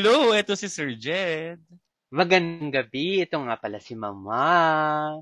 [0.00, 1.60] Hello, ito si Sir Jed.
[2.08, 3.20] Magandang gabi.
[3.20, 5.20] Ito nga pala si Mama.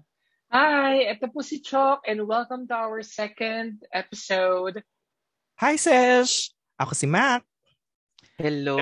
[0.54, 4.78] Hi, ito po si Chok and welcome to our second episode.
[5.58, 6.54] Hi, Sesh!
[6.78, 7.42] Ako si Mac.
[8.38, 8.78] Hello.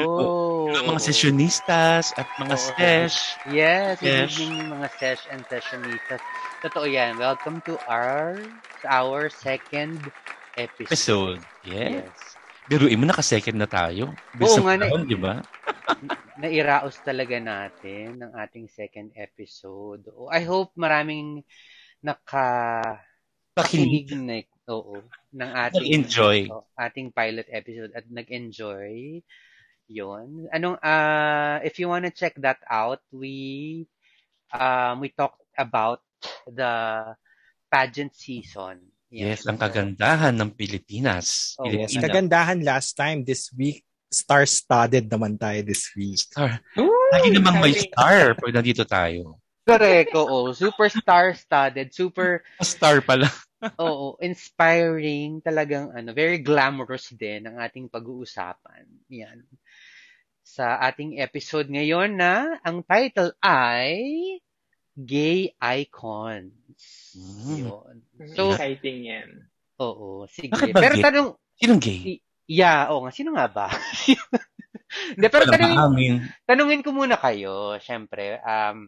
[0.68, 2.64] Hello, mga sessionistas at mga Oo.
[2.76, 3.18] sesh.
[3.48, 4.36] Yes, Yes.
[4.36, 6.20] evening mga sesh and sessionistas.
[6.60, 7.16] Totoo yan.
[7.16, 8.36] Welcome to our
[8.84, 10.04] our second
[10.60, 10.92] episode.
[10.92, 11.40] Episode.
[11.64, 12.04] Yeah.
[12.04, 12.35] Yes.
[12.66, 14.10] Biruin mo, naka-second na tayo.
[14.10, 15.38] Oo Bisa nga, na- taon, di ba?
[16.42, 20.10] Nairaos talaga natin ng ating second episode.
[20.12, 21.46] Oh, I hope maraming
[22.02, 22.82] naka
[23.56, 24.12] Pakinig.
[24.12, 25.00] na oo,
[25.32, 26.38] ng ating Nag-enjoy.
[26.52, 29.22] oh, ating pilot episode at nag-enjoy.
[29.86, 30.50] Yon.
[30.50, 33.86] Anong uh if you wanna check that out, we
[34.52, 36.02] um we talked about
[36.50, 37.14] the
[37.70, 38.82] pageant season.
[39.06, 41.54] Yes, ang kagandahan ng Pilipinas.
[41.56, 42.02] Oh, Yes, Pilipina.
[42.10, 43.22] kagandahan last time.
[43.22, 46.18] This week, star-studded naman tayo this week.
[46.18, 46.58] Star.
[46.78, 49.38] Ooh, Lagi naman may star pag nandito tayo.
[49.62, 50.50] Correct, oo.
[50.50, 53.26] Super star-studded, super Star pala.
[53.82, 58.84] Oo, inspiring, talagang ano, very glamorous din ang ating pag-uusapan.
[59.10, 59.42] Yan.
[60.46, 63.98] Sa ating episode ngayon na ang title ay
[64.94, 66.54] Gay Icons.
[67.16, 67.64] Mm.
[67.64, 67.96] Yun.
[68.36, 69.28] So, exciting yan.
[69.80, 70.52] oo, sige.
[70.52, 71.04] Bakit ba Pero gay?
[71.04, 72.20] tanong, Sinong gay?
[72.44, 73.66] yeah, oo nga, sino nga ba?
[75.16, 78.86] Hindi, pero tanungin, tanungin ko muna kayo, syempre, um,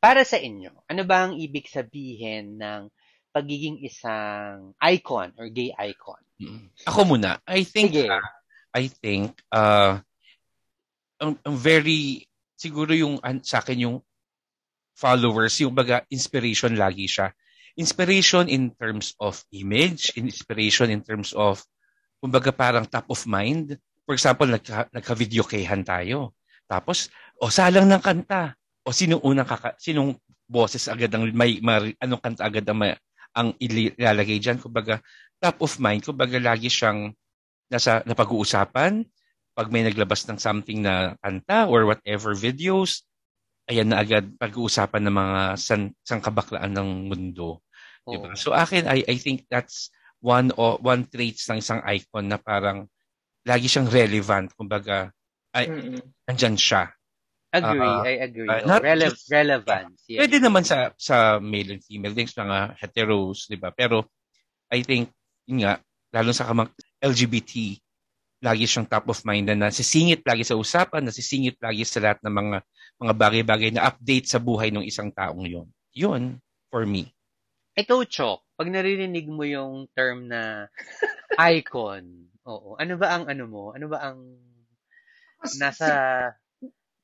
[0.00, 2.88] para sa inyo, ano ba ang ibig sabihin ng
[3.30, 6.20] pagiging isang icon or gay icon?
[6.40, 6.72] Mm.
[6.88, 7.36] Ako muna.
[7.44, 8.08] I think, Sige.
[8.08, 8.24] ah,
[8.72, 10.00] I think, uh,
[11.20, 12.24] ang, ang very,
[12.56, 13.96] siguro yung an- sa akin yung
[15.00, 17.32] followers, yung baga inspiration lagi siya.
[17.80, 21.64] Inspiration in terms of image, inspiration in terms of,
[22.20, 23.80] kumbaga parang top of mind.
[24.04, 26.36] For example, nagka, nagka-video kayahan tayo.
[26.68, 27.08] Tapos,
[27.40, 28.52] o salang ng kanta.
[28.84, 30.20] O sinong unang kaka, sinong
[30.50, 32.92] boses agad ang may, may anong kanta agad ang, may,
[33.38, 34.98] ang ilalagay diyan kumbaga
[35.38, 37.14] top of mind kumbaga lagi siyang
[37.70, 39.06] nasa napag-uusapan
[39.54, 43.06] pag may naglabas ng something na kanta or whatever videos
[43.70, 47.62] ayan na agad pag-uusapan ng mga san, sangkabaklaan ng mundo
[48.04, 48.12] Oo.
[48.12, 48.34] diba?
[48.34, 52.90] so akin I I think that's one o one traits ng isang icon na parang
[53.46, 55.14] lagi siyang relevant kumbaga
[55.54, 56.02] ay Mm-mm.
[56.28, 56.90] andyan siya
[57.50, 58.46] Agree, Ah, I agree.
[58.46, 60.06] Oh, not rele- just- relevance.
[60.06, 60.22] Yes.
[60.22, 63.74] Pwede naman sa sa male and female sa mga heteros, 'di ba?
[63.74, 64.06] Pero
[64.70, 65.10] I think
[65.50, 65.82] yun nga,
[66.14, 66.70] lalo sa kamang
[67.02, 67.74] LGBT,
[68.46, 72.34] lagi siyang top of mind na nasisingit lagi sa usapan, nasisingit lagi sa lahat ng
[72.38, 72.56] mga
[73.00, 75.68] mga bagay-bagay na update sa buhay ng isang taong 'yon.
[75.96, 76.36] 'Yun
[76.68, 77.10] for me.
[77.74, 80.68] Ikaw, Chok, pag naririnig mo yung term na
[81.56, 83.64] icon, oo, ano ba ang ano mo?
[83.72, 84.20] Ano ba ang
[85.56, 85.88] nasa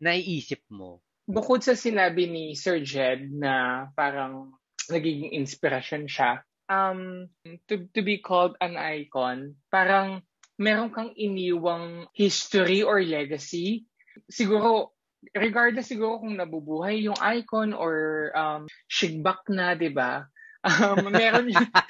[0.02, 1.00] naiisip mo?
[1.26, 4.54] Bukod sa sinabi ni Sir Jed na parang
[4.92, 7.26] nagiging inspirasyon siya, um,
[7.66, 10.22] to, to be called an icon, parang
[10.60, 13.86] meron kang iniwang history or legacy.
[14.30, 14.95] Siguro,
[15.34, 20.26] regardless siguro kung nabubuhay yung icon or um, shigbak na, di ba?
[20.66, 21.46] Um, meron,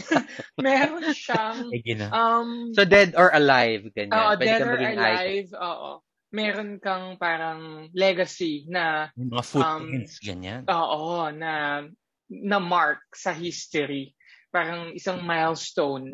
[0.61, 1.73] meron siyang
[2.13, 4.13] um, So, dead or alive, ganyan.
[4.13, 4.93] Oo, Pwede dead or icon.
[5.01, 5.91] alive, oo.
[6.29, 10.69] Meron kang parang legacy na, Yung mga footprints ganyan.
[10.69, 11.89] oo, na,
[12.29, 14.13] na mark sa history.
[14.53, 16.13] Parang isang milestone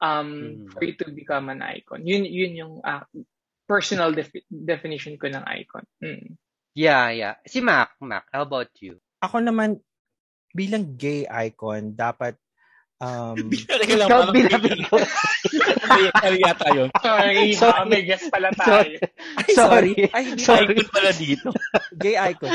[0.00, 0.72] um, Mm.
[0.72, 2.08] for you to become an icon.
[2.08, 3.04] Yun, yun yung ah,
[3.68, 5.84] personal defi- definition ko ng icon.
[6.00, 6.40] Mm.
[6.78, 7.34] Yeah, yeah.
[7.42, 9.02] Si Mac, Mac, how about you?
[9.18, 9.82] Ako naman,
[10.54, 12.38] bilang gay icon, dapat
[13.02, 14.62] um, Teka lang, Ikaw, parang- bilang
[15.88, 16.88] Mali yata yun.
[16.94, 17.88] Sorry, Sorry.
[17.88, 18.96] may guest pala Sorry.
[18.96, 19.10] tayo.
[19.34, 19.92] ay, Sorry.
[20.10, 20.74] Ay, hindi Sorry.
[20.74, 21.48] Icon pala dito.
[21.94, 22.52] gay icon.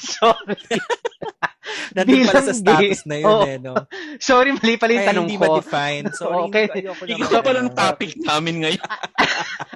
[0.00, 0.58] Sorry.
[1.94, 3.08] Nandun pala sa status gay.
[3.08, 3.44] na yun Oo.
[3.44, 3.74] eh, no?
[4.18, 5.44] Sorry, mali pala yung Kaya tanong hindi ko.
[5.46, 6.04] ma-define.
[6.12, 6.64] Sorry, Okay.
[7.06, 8.82] hindi, pa pala ng topic namin ngayon.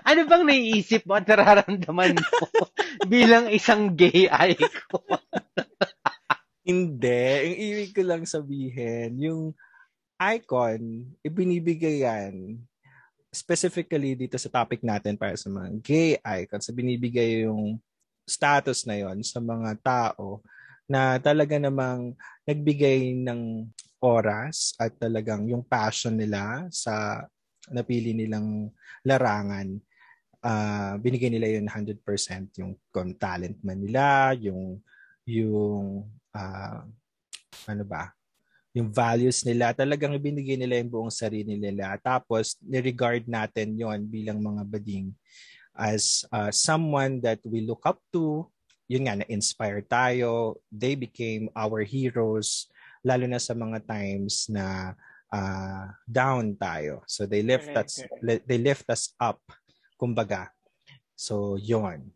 [0.06, 2.38] Ano bang naiisip mo at nararamdaman mo
[3.10, 5.18] bilang isang gay icon?
[6.62, 7.22] Hindi.
[7.42, 9.40] Yung ibig ko lang sabihin, yung
[10.16, 10.78] icon,
[11.20, 12.62] ibinibigay yan
[13.36, 17.76] specifically dito sa topic natin para sa mga gay icons, binibigay yung
[18.24, 20.40] status na yon sa mga tao
[20.88, 22.16] na talaga namang
[22.48, 23.68] nagbigay ng
[24.00, 27.22] oras at talagang yung passion nila sa
[27.70, 28.70] napili nilang
[29.04, 29.76] larangan.
[30.46, 34.78] ah binigay nila yun 100% yung kung talent man nila, yung
[35.26, 36.86] yung ah,
[37.66, 38.15] ano ba,
[38.76, 41.96] yung values nila, talagang ibinigay nila yung buong sarili nila.
[41.96, 45.16] Tapos, niregard natin yon bilang mga bading
[45.72, 48.44] as uh, someone that we look up to,
[48.84, 50.60] yun nga, na-inspire tayo.
[50.68, 52.68] They became our heroes,
[53.00, 54.92] lalo na sa mga times na
[55.32, 57.00] uh, down tayo.
[57.08, 59.40] So they lift Correct, us they lift us up,
[59.96, 60.52] kumbaga.
[61.16, 62.12] So yun.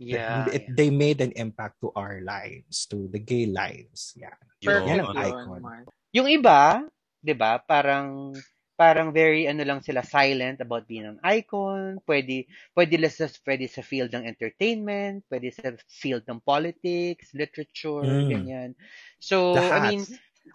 [0.00, 0.48] Yeah.
[0.48, 4.16] It- they made an impact to our lives, to the gay lives.
[4.16, 4.34] Yeah.
[4.58, 5.60] Perfect Yan ang icon.
[5.60, 5.88] Mark.
[6.14, 6.82] Yung iba,
[7.22, 7.58] 'di ba?
[7.62, 8.34] Parang
[8.80, 12.00] parang very ano lang sila silent about being an icon.
[12.08, 18.24] Pwede pwede sa pwede sa field ng entertainment, pwede sa field ng politics, literature, Mm.
[18.24, 18.72] ganyan.
[19.20, 19.76] So, Lahat.
[19.76, 20.08] I mean,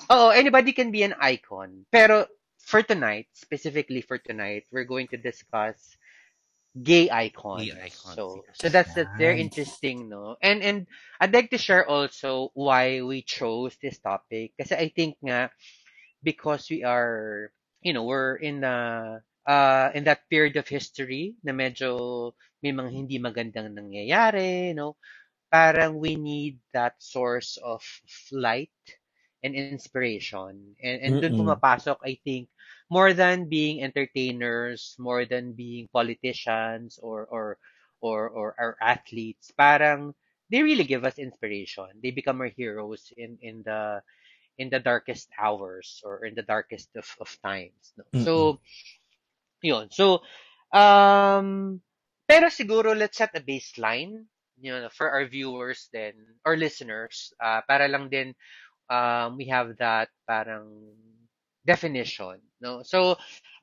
[0.10, 1.86] oh, anybody can be an icon.
[1.94, 2.26] Pero
[2.60, 5.96] for tonight, specifically for tonight, we're going to discuss
[6.84, 7.72] gay icons.
[7.72, 8.60] Gay icons, So, yes.
[8.60, 9.42] so that's that's very Nice.
[9.42, 10.38] interesting, no?
[10.42, 10.88] And and
[11.20, 15.50] I'd like to share also why we chose this topic kasi I think nga
[16.24, 17.52] because we are,
[17.82, 22.34] you know, we're in the uh in that period of history na medyo
[22.64, 24.98] may mga hindi magandang nangyayari, no?
[25.52, 27.82] Parang we need that source of
[28.32, 28.74] light
[29.44, 30.60] and inspiration.
[30.72, 31.38] And and doon Mm-mm.
[31.38, 32.48] pumapasok I think
[32.90, 37.58] more than being entertainers, more than being politicians or or
[38.02, 40.14] or or, or athletes, parang
[40.50, 41.90] they really give us inspiration.
[42.02, 44.02] They become our heroes in in the
[44.58, 47.94] in the darkest hours or in the darkest of, of times.
[47.98, 48.06] No?
[48.24, 48.36] So,
[49.62, 49.92] yun.
[49.92, 50.24] So,
[50.72, 51.82] um,
[52.24, 54.24] pero siguro let's set a baseline,
[54.62, 56.14] you know, for our viewers then,
[56.46, 58.32] or listeners, uh, para lang din
[58.90, 60.96] um, we have that parang
[61.66, 62.40] definition.
[62.62, 62.84] No?
[62.84, 63.18] So,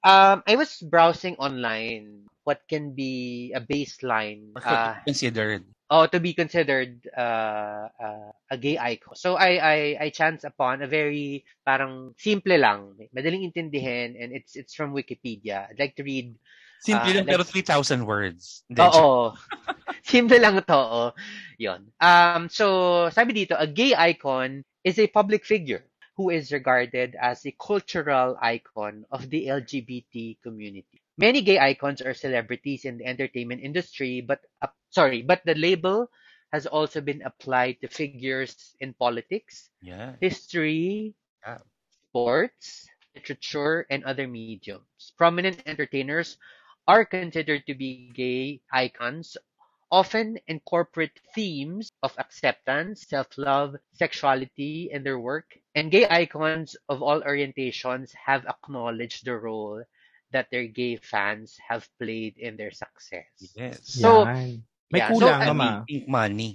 [0.05, 5.63] um, I was browsing online what can be a baseline uh, considered.
[5.91, 9.15] oh to be considered uh, uh, a gay icon.
[9.15, 14.57] So I I I chance upon a very parang simple lang, madaling intindihin and it's
[14.59, 15.71] it's from Wikipedia.
[15.71, 16.35] I'd like to read
[16.83, 18.67] Simple Ah, lang, like- pero 3,000 words.
[18.75, 19.39] Oo.
[20.03, 21.11] Simple lang to, oh.
[21.55, 21.87] 'Yon.
[22.03, 27.45] Um so sabi dito, a gay icon is a public figure who is regarded as
[27.47, 31.03] a cultural icon of the LGBT community.
[31.19, 36.11] Many gay icons are celebrities in the entertainment industry, but uh, sorry, but the label
[36.53, 40.17] has also been applied to figures in politics, Yeah.
[40.21, 41.15] history,
[41.47, 41.59] Yeah.
[41.91, 45.13] sports, literature, and other mediums.
[45.17, 46.39] Prominent entertainers
[46.89, 49.37] are considered to be gay icons,
[49.93, 57.21] often incorporate themes of acceptance, self-love, sexuality in their work, and gay icons of all
[57.21, 59.85] orientations have acknowledged the role
[60.33, 63.29] that their gay fans have played in their success.
[63.53, 63.85] Yes.
[63.85, 64.65] So, Yan.
[64.89, 65.69] May yeah, so, kulang, I Mama.
[65.85, 66.51] Pink money.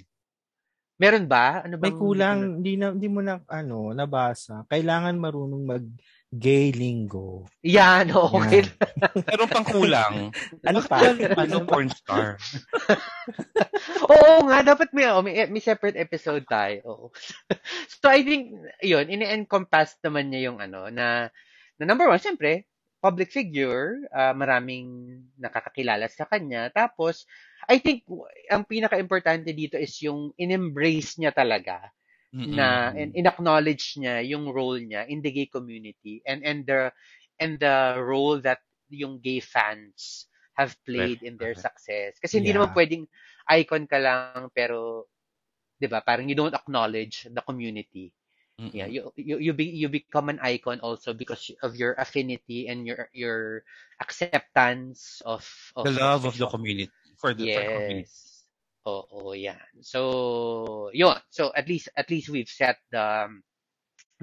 [0.98, 1.62] Meron ba?
[1.62, 4.66] Ano May bang kulang, hindi na hindi mo na ano, nabasa.
[4.66, 5.86] Kailangan marunong mag
[6.36, 7.48] gay lingo.
[7.64, 8.68] Yan, okay.
[9.28, 10.36] Pero pang kulang.
[10.68, 11.16] Ano pa?
[11.16, 12.36] ano, porn star.
[14.12, 16.78] Oo nga, dapat may, oh, may, may separate episode tayo.
[16.84, 17.06] Oo.
[18.04, 18.52] so I think,
[18.84, 21.32] yun, ini-encompass naman niya yung ano, na,
[21.80, 22.68] na number one, siyempre,
[23.00, 26.68] public figure, ah, maraming nakakakilala sa kanya.
[26.76, 27.24] Tapos,
[27.72, 28.04] I think,
[28.52, 31.88] ang pinaka-importante dito is yung in-embrace niya talaga
[32.36, 32.70] Mm-mm.
[32.70, 36.92] na and in-acknowledge niya yung role niya in the gay community and and the
[37.40, 42.18] and the role that yung gay fans have played in their success.
[42.22, 42.56] Kasi hindi Yeah.
[42.56, 43.06] naman pwedeng
[43.52, 45.10] icon ka lang pero
[45.80, 46.02] 'di ba?
[46.02, 48.14] Parang you don't acknowledge the community.
[48.60, 48.74] Mm-mm.
[48.74, 52.86] Yeah, you you you, be, you become an icon also because of your affinity and
[52.88, 53.64] your your
[54.02, 56.92] acceptance of, of The love of the community.
[57.18, 58.10] For the for community.
[58.88, 59.60] Oo, yan.
[59.84, 61.20] So, yun.
[61.28, 63.28] So, at least, at least we've set the,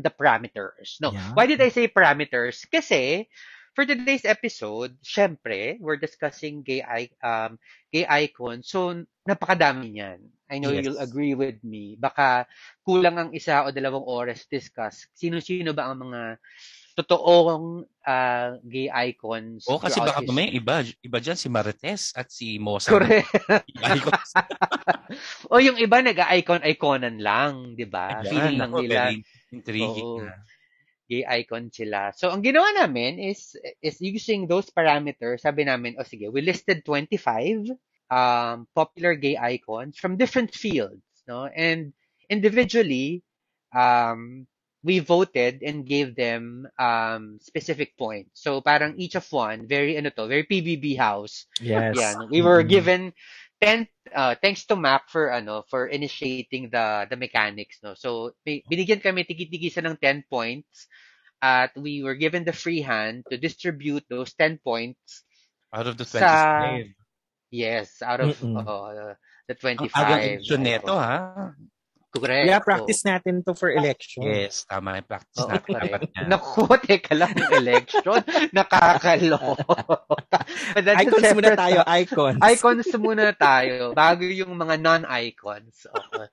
[0.01, 0.97] the parameters.
[1.05, 1.13] No.
[1.13, 1.37] Yeah.
[1.37, 2.65] Why did I say parameters?
[2.73, 3.29] Kasi,
[3.77, 7.61] for today's episode, syempre, we're discussing gay, i- um,
[7.93, 8.73] gay icons.
[8.73, 10.21] So, napakadami niyan.
[10.49, 10.85] I know Yes.
[10.89, 11.97] you'll agree with me.
[12.01, 12.49] Baka
[12.87, 15.05] kulang ang isa o dalawang oras discuss.
[15.13, 16.41] Sino-sino ba ang mga
[16.95, 19.67] totoong ah, gay icons?
[19.67, 22.95] O kasi baka mamaya iba, iba dyan si Marites at si Mosa.
[22.95, 23.29] Correct.
[23.99, 24.31] Icons.
[25.53, 28.23] o yung iba nag-icon-iconan lang, di ba?
[28.23, 29.11] Feeling lang nila
[29.51, 30.39] Intriguing na.
[31.11, 32.11] gay icon sila.
[32.17, 35.45] So, ang ginawa namin is is using those parameters.
[35.45, 37.71] Sabi namin, oh sige, we listed 25
[38.09, 41.05] um, popular gay icons from different fields.
[41.29, 41.47] No?
[41.47, 41.93] And
[42.29, 43.23] individually,
[43.75, 44.47] um,
[44.85, 48.45] we voted and gave them um, specific points.
[48.45, 51.47] So, parang each of one, very, ano to, very PBB house.
[51.61, 51.97] Yes.
[51.97, 52.29] Yan.
[52.31, 52.69] We were Mm.
[52.69, 53.03] given
[53.65, 57.95] 10 uh, thanks to Mac for ano for initiating the the mechanics no.
[57.97, 60.87] So bi- binigyan kami tigi-tigisa ng 10 points
[61.41, 65.25] at we were given the free hand to distribute those 10 points
[65.73, 66.29] Out of the 25.
[66.29, 66.85] Sa-
[67.51, 69.15] Yes, out of uh,
[69.47, 69.95] the Ang 25.
[69.95, 70.99] agang election neto, icons.
[70.99, 71.55] ha?
[72.15, 72.47] Correct.
[72.47, 74.23] Kaya practice natin to for election.
[74.23, 75.71] Yes, tama yung practice natin.
[75.75, 76.27] Dapat yan.
[76.31, 78.23] Naku, teka lang, election.
[78.55, 79.67] Nakakaloko.
[80.31, 82.39] But that's a Icons muna tayo, icons.
[82.39, 85.91] Icons muna tayo bago yung mga non-icons.
[85.91, 86.27] Okay.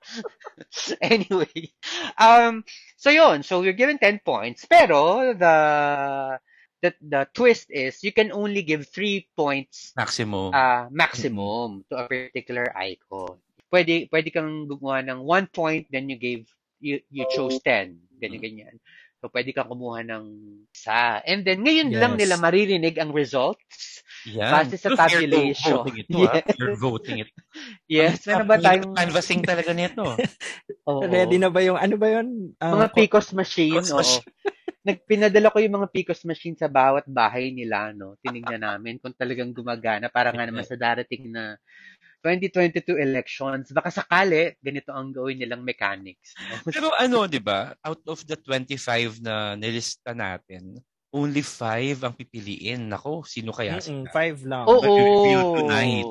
[1.02, 1.74] anyway,
[2.14, 2.62] um,
[2.94, 3.42] so yun.
[3.42, 4.62] So we're given 10 points.
[4.70, 5.56] Pero the
[6.78, 10.50] the the twist is you can only give 3 points Maximum.
[10.54, 13.38] uh, maximum to a particular icon.
[13.72, 16.44] Pwede pwede kang gumawa ng 1 point then you gave
[16.84, 17.96] you you chose 10.
[18.20, 18.76] Ganyan ganyan.
[19.24, 20.24] So pwede kang kumuha ng
[20.68, 21.24] isa.
[21.24, 22.20] And then ngayon lang Yes.
[22.20, 24.04] nila maririnig ang results.
[24.22, 24.70] Yan.
[24.70, 25.82] base sa tabulation.
[25.82, 26.38] voting ito, ha?
[26.38, 26.54] Yes.
[26.54, 27.30] You're voting it.
[27.90, 30.06] Yes, meron ba tayong Canvassing talaga nito.
[30.86, 31.02] Oo.
[31.02, 32.54] Ready na ba yung, ano ba yun?
[32.62, 33.98] Ah, mga Picos machine, Picos oo.
[33.98, 34.22] machine.
[34.86, 38.14] Nagpinadala ko yung mga Picos machine sa bawat bahay nila, no.
[38.22, 41.58] Tinignan namin kung talagang gumagana para nga naman sa darating na
[42.22, 43.74] 2022 elections.
[43.74, 46.38] Baka sakali, ganito ang gawin nilang mechanics.
[46.38, 46.54] No?
[46.74, 47.74] Pero ano, di ba?
[47.82, 50.78] Out of the 25 na nilista natin,
[51.10, 52.86] only 5 ang pipiliin.
[52.88, 54.14] Nako, sino kaya mm-mm, sila?
[54.14, 54.64] five lang.
[54.70, 54.80] Oo.
[54.80, 56.08] Mag-reveal tonight.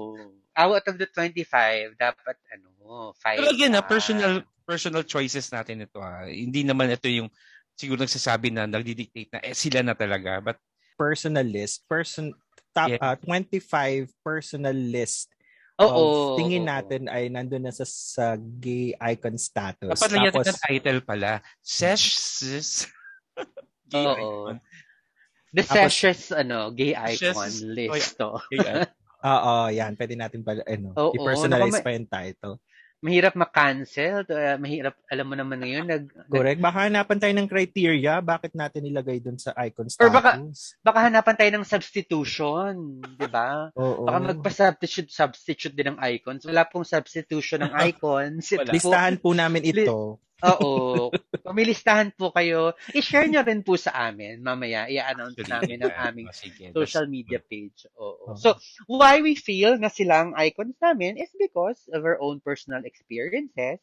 [0.52, 3.40] Out of the 25, dapat ano, 5.
[3.40, 5.98] Pero again, na personal personal choices natin ito.
[6.04, 6.28] Ha.
[6.28, 7.32] Hindi naman ito yung
[7.74, 10.44] siguro nagsasabi na nagdi-dictate na eh, sila na talaga.
[10.44, 10.60] But
[11.00, 11.88] Personal list.
[11.90, 12.30] Person,
[12.78, 13.02] top, Yeah.
[13.02, 15.34] ah, 25 personal list
[15.80, 16.36] Oo.
[16.36, 16.72] of tingin oo.
[16.72, 19.88] natin ay nandun na sa, sa gay icon status.
[19.88, 21.32] dapat natin Tapos, ng title pala.
[21.60, 22.70] Sesh sis.
[23.92, 24.16] Gay Oo.
[24.52, 24.56] icon.
[25.52, 28.40] The Tapos- Seshes, ano, gay icon Seshes- list, to.
[28.52, 28.88] Gay icon.
[29.32, 29.92] oo, yan.
[29.96, 32.56] Pwede natin pala, ano, Oo, i-personalize naku, pa yung title.
[33.02, 34.24] Mahirap ma-cancel.
[34.30, 36.62] Uh, mahirap, alam mo naman ngayon, nag, nag, Correct.
[36.62, 38.14] Baka hanapan tayo ng criteria.
[38.22, 40.06] Bakit natin ilagay dun sa icon status?
[40.06, 40.38] Or baka-
[40.86, 43.74] baka hanapan tayo ng substitution, di ba?
[43.74, 44.06] Oo.
[44.06, 46.46] Baka magpa-substitute substitute din ng icons.
[46.46, 48.54] Wala pong substitution ng icons.
[48.70, 50.22] Listahan po namin ito.
[50.46, 51.10] Oo.
[51.42, 54.42] Kung may listahan po kayo, i-share nyo rin po sa amin.
[54.42, 56.08] Mamaya, i-announce namin ang yeah.
[56.10, 56.66] aming Oh, sige.
[56.74, 57.86] social media page.
[57.98, 58.34] Oo.
[58.34, 58.38] Oo.
[58.38, 58.58] So,
[58.90, 63.82] why we feel na silang icons namin is because of our own personal experiences,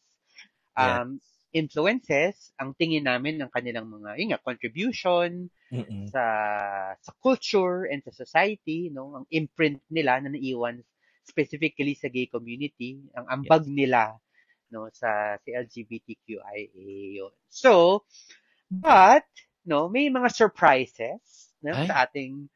[0.79, 1.19] um,
[1.51, 6.09] influences, ang tingin namin ng kanilang mga, yun nga, contribution Mm-mm.
[6.13, 6.25] sa
[7.01, 9.17] sa culture and sa society, no?
[9.23, 10.81] Ang imprint nila na naiwan
[11.25, 14.17] specifically sa gay community, ang ambag nila
[14.71, 16.69] no sa si LGBTQIA
[17.21, 17.33] yun.
[17.49, 18.05] So,
[18.71, 19.25] but
[19.65, 21.87] no, may mga surprises no, Ay.
[21.89, 22.49] sa ating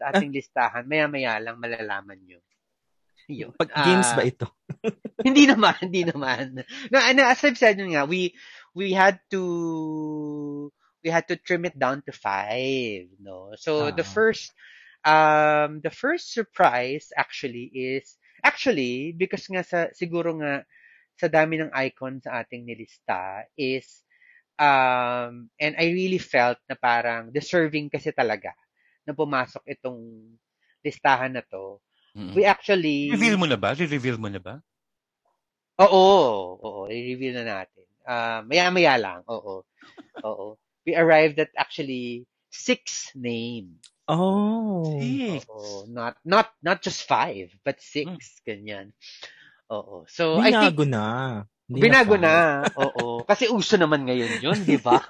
[0.00, 0.88] sa ating listahan.
[0.88, 2.40] Maya-maya lang malalaman nyo.
[3.30, 3.54] Yun.
[3.54, 4.46] Pag games Ah, ba ito?
[5.26, 6.64] hindi naman, hindi naman.
[6.90, 8.34] No, and as I've said yun nga, we
[8.74, 10.72] we had to
[11.04, 13.54] we had to trim it down to five, no.
[13.54, 14.10] So the Ah.
[14.10, 14.50] first
[15.00, 20.64] um the first surprise actually is actually because nga sa siguro nga
[21.20, 24.00] sa dami ng icons sa ating nilista is
[24.56, 28.56] um and I really felt na parang deserving kasi talaga
[29.04, 30.00] na pumasok itong
[30.80, 31.80] listahan na to.
[32.16, 32.32] Mm-mm.
[32.32, 33.76] We actually Reveal mo na ba?
[33.76, 34.64] Re-reveal mo na ba?
[35.80, 36.04] Oo,
[36.60, 37.86] oo, i-review na natin.
[38.04, 39.64] Ah, maya-maya lang, oo.
[40.24, 40.46] Oo.
[40.84, 43.80] We arrived at actually six names.
[44.04, 44.84] Oh.
[45.00, 45.48] Six.
[45.48, 48.92] Oo, not not not just five, but six, ganyan.
[49.70, 50.04] Oo.
[50.10, 51.04] So I think Binago na.
[51.70, 52.24] Hindi binago five.
[52.26, 52.34] na.
[52.74, 53.22] Oo.
[53.22, 54.98] Kasi uso naman ngayon 'yun, di ba?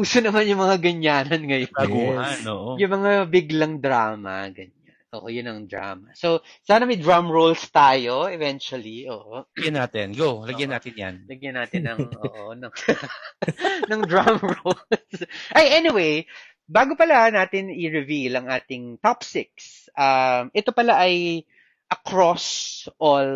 [0.00, 1.70] uso naman yung mga ganyanan ngayon.
[1.70, 2.80] Baguhan, oo.
[2.80, 4.82] Yung mga biglang drama, ganyan.
[5.14, 6.10] Oo, yun ang drama.
[6.18, 9.06] So, sana may drum rolls tayo eventually.
[9.06, 9.46] Oo.
[9.54, 10.06] Lagyan natin.
[10.10, 10.42] Go.
[10.42, 11.14] Lagyan natin yan.
[11.30, 12.72] Lagyan natin ng, oo, ng,
[13.94, 15.18] ng drum rolls.
[15.54, 16.26] Ay, anyway,
[16.66, 21.46] bago pala natin i-reveal ang ating top six, um, ito pala ay
[21.94, 22.44] across
[22.98, 23.30] all,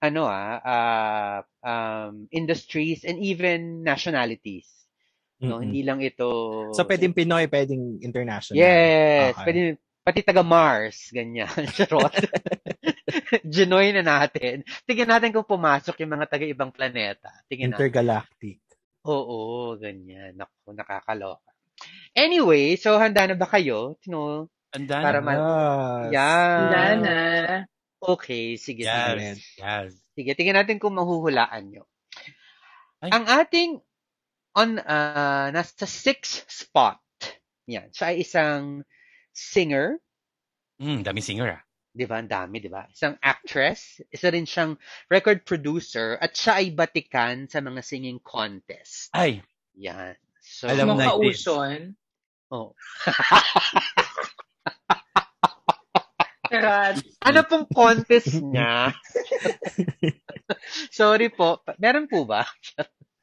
[0.00, 4.68] ano ah, uh, um, industries and even nationalities.
[5.40, 5.72] No, Mm-mm.
[5.72, 6.28] hindi lang ito.
[6.76, 8.60] So, pwedeng Pinoy, pwedeng international.
[8.60, 9.44] Yes, Okay.
[9.48, 9.60] pwede,
[10.04, 11.48] pati taga Mars, ganyan.
[11.76, 12.12] Charot.
[13.56, 14.68] Ginoy na natin.
[14.84, 17.32] Tingnan natin kung pumasok yung mga taga ibang planeta.
[17.48, 17.88] Tingnan natin.
[17.88, 18.60] Intergalactic.
[19.08, 20.36] Oo, ganyan.
[20.36, 21.48] Naku, nakakaloka.
[22.12, 23.96] Anyway, so handa na ba kayo?
[24.04, 25.26] Tino, Anda Para na.
[25.26, 25.38] ma-
[26.06, 26.12] Yes.
[26.14, 26.60] yan.
[26.70, 27.16] Wala na.
[28.00, 29.12] Okay, sige, sige.
[29.20, 29.38] Yes.
[29.60, 29.90] Yes.
[30.16, 31.84] Sige, tingnan natin kung mahuhulaan nyo.
[33.04, 33.10] Ay.
[33.12, 33.70] Ang ating
[34.56, 37.00] on uh, nasa sixth spot.
[37.68, 37.92] Yan.
[37.92, 38.82] Siya ay isang
[39.30, 40.00] singer.
[40.80, 41.62] Mm, daming singer ah.
[41.90, 42.22] Di ba?
[42.22, 42.86] Ang dami, di ba?
[42.86, 43.98] Isang actress.
[44.08, 44.78] Isa rin siyang
[45.10, 46.14] record producer.
[46.16, 49.10] At siya ay batikan sa mga singing contest.
[49.12, 49.42] Ay,
[49.76, 50.14] Yan.
[50.40, 51.94] So, Alam na kauson.
[52.50, 52.72] Oh.
[56.50, 56.98] Karat.
[57.22, 58.90] Ano pong contest niya?
[60.98, 61.62] Sorry po.
[61.78, 62.42] Meron po ba?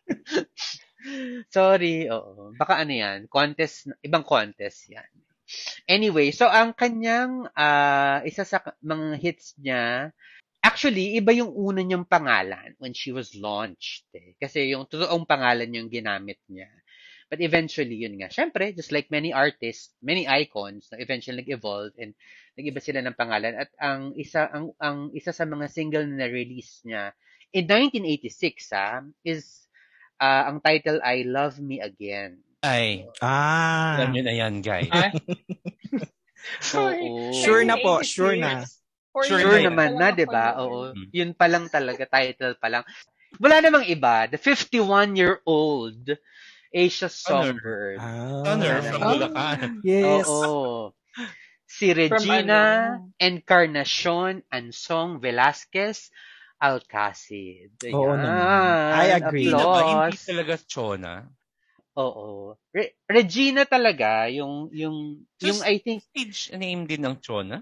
[1.55, 2.55] Sorry, oo.
[2.55, 5.07] Baka ano yan, contest, ibang contest yan.
[5.87, 10.11] Anyway, so ang kanyang, ah, isa sa mga hits niya,
[10.59, 14.07] actually, iba yung una niyang pangalan when she was launched.
[14.11, 14.35] Eh.
[14.35, 16.67] Kasi yung totoong pangalan yung ginamit niya.
[17.27, 18.31] But eventually, yun nga.
[18.31, 22.15] Siyempre, just like many artists, many icons, na eventually nag-evolve and
[22.55, 23.55] nag-iba sila ng pangalan.
[23.59, 27.11] At ang isa, ang, ang isa sa mga single na release niya
[27.53, 29.67] in 1986, ah, is
[30.19, 32.39] ah, ang title ay Love Me Again.
[32.65, 34.01] Ay, Ah.
[34.01, 34.89] alam nyo na yan, guys.
[36.79, 37.31] Oo.
[37.35, 38.65] Sure na po, sure na.
[39.17, 40.57] Sure Sure na naman na, 'di ba?
[40.61, 40.93] Oo.
[41.09, 42.83] Yun pa lang talaga, title pa lang.
[43.41, 44.25] Wala namang iba.
[44.29, 46.17] The 51-year-old
[46.73, 47.97] Asia Songbird.
[47.99, 48.43] Ah.
[48.45, 49.01] Honor from.
[49.01, 49.81] Bulacan.
[49.83, 50.27] Yes.
[50.27, 50.91] Oo.
[51.67, 56.09] Si Regina Encarnacion Ansong Velasquez
[56.57, 57.75] Alcacid.
[57.91, 58.23] Oo Ayan.
[58.23, 58.89] naman.
[58.95, 59.51] I agree.
[59.51, 60.23] Hindi ba, hindi Applause.
[60.25, 61.13] talaga Chona.
[61.97, 62.55] Oo.
[62.73, 67.61] Re- Regina talaga, yung, yung, yung Just- I think, Stage name din ng Chona.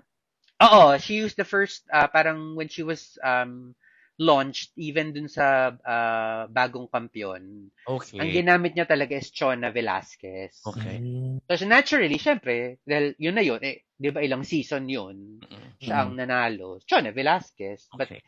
[0.64, 3.76] Oo, she used the first uh, parang when she was um
[4.20, 7.68] launched even dun sa uh, bagong kampiyon.
[7.84, 8.20] Okay.
[8.20, 10.64] Ang ginamit niya talaga is Chona Velasquez.
[10.64, 10.98] Okay.
[11.04, 11.38] Mm.
[11.52, 15.70] So naturally, syempre, dahil yun na yun, eh, 'di ba ilang season yun, Mm.
[15.84, 16.80] siya ang nanalo.
[16.88, 17.92] Chona Velasquez.
[17.92, 18.22] But Okay.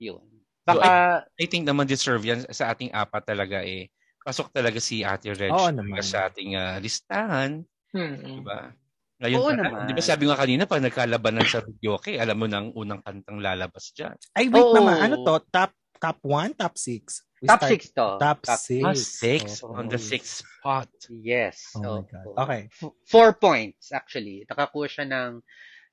[0.00, 0.24] yun.
[0.66, 3.92] So, Baka I think naman deserve yan sa ating apat talaga eh.
[4.26, 6.02] Pasok talaga si Ate Reg naman.
[6.02, 7.62] sa ating ah, listahan.
[7.94, 8.18] Hmm.
[8.18, 8.74] Diba?
[9.16, 9.88] Ngayon, Oo pa- naman.
[9.88, 13.00] di ba sabi nga kanina, pag nagkalabanan sa video, okay, alam mo na ang unang
[13.00, 14.12] kantang lalabas dyan.
[14.36, 14.76] Ay, wait Oo.
[14.76, 15.00] naman.
[15.00, 15.40] Ano to?
[15.48, 17.24] Top top 1, top 6?
[17.48, 18.08] top 6 to.
[18.20, 18.84] Top 6.
[18.84, 19.72] Ah, six Oo.
[19.72, 20.88] on the sixth spot.
[21.08, 21.72] Yes.
[21.72, 22.00] Oh my Oo.
[22.04, 22.34] God.
[22.44, 22.62] Okay.
[22.68, 24.44] F- four points actually.
[24.44, 25.40] Nakakuha siya ng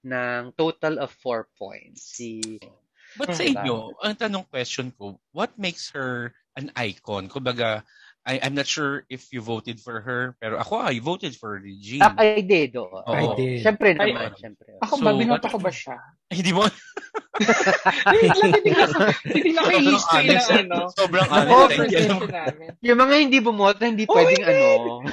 [0.03, 2.19] ng total of four points.
[2.19, 2.59] Si
[3.15, 7.29] But sa inyo, ang tanong question ko, what makes her an icon?
[7.29, 7.86] Kumbaga,
[8.23, 11.99] I, I'm not sure if you voted for her, pero ako, I voted for Regine.
[11.99, 13.03] Ah, I did, oo.
[13.03, 13.59] I did.
[13.59, 14.79] Siyempre naman, siyempre.
[14.79, 15.99] Ako So, ba, binoto ko ba siya?
[16.33, 16.63] Hindi mo,
[18.23, 19.01] titignan ko.
[19.27, 20.77] Titignan ko yung history na ano.
[20.95, 21.93] sobrang honest.
[22.81, 24.49] Yung mga hindi bumoto, hindi Oh, pwedeng hindi.
[24.49, 25.03] ano.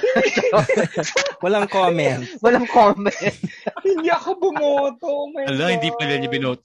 [1.45, 2.25] Walang comment.
[2.41, 3.37] Walang comment.
[3.85, 5.07] Hindi ako bumoto.
[5.07, 5.73] Oh my Ala, God.
[5.77, 6.61] hindi pala niya binot.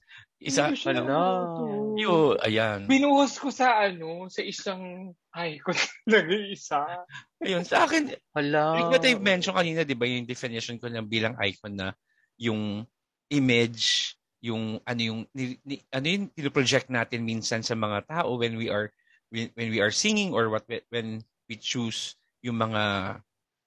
[0.46, 1.02] Isa, ko Ala.
[1.02, 1.64] naboto.
[1.98, 2.86] yo, ayan.
[2.86, 7.06] Binuhos ko sa ano, sa isang, ay, kung nag-iisa.
[7.42, 8.78] Ayun, sa akin, Hala.
[8.78, 11.98] like what I mentioned kanina, di ba, yung definition ko ng bilang icon na
[12.38, 12.86] yung
[13.34, 14.14] image,
[14.46, 18.70] yung ano yung ni, ni- ano yung project natin minsan sa mga tao when we
[18.70, 18.94] are
[19.34, 21.18] when, when we are singing or what we- when
[21.50, 22.14] we choose
[22.46, 23.18] yung mga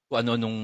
[0.07, 0.59] kung ano nung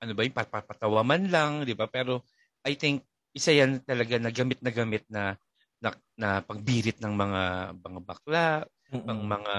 [0.00, 1.84] ano ba yung papatawa man lang, di ba?
[1.84, 2.24] Pero
[2.64, 3.04] I think
[3.34, 5.34] isa yan talaga na gamit na gamit na
[5.82, 7.42] na, na pagbirit ng mga
[7.76, 8.46] mga bakla,
[8.94, 9.28] ng Mm-mm.
[9.28, 9.54] mga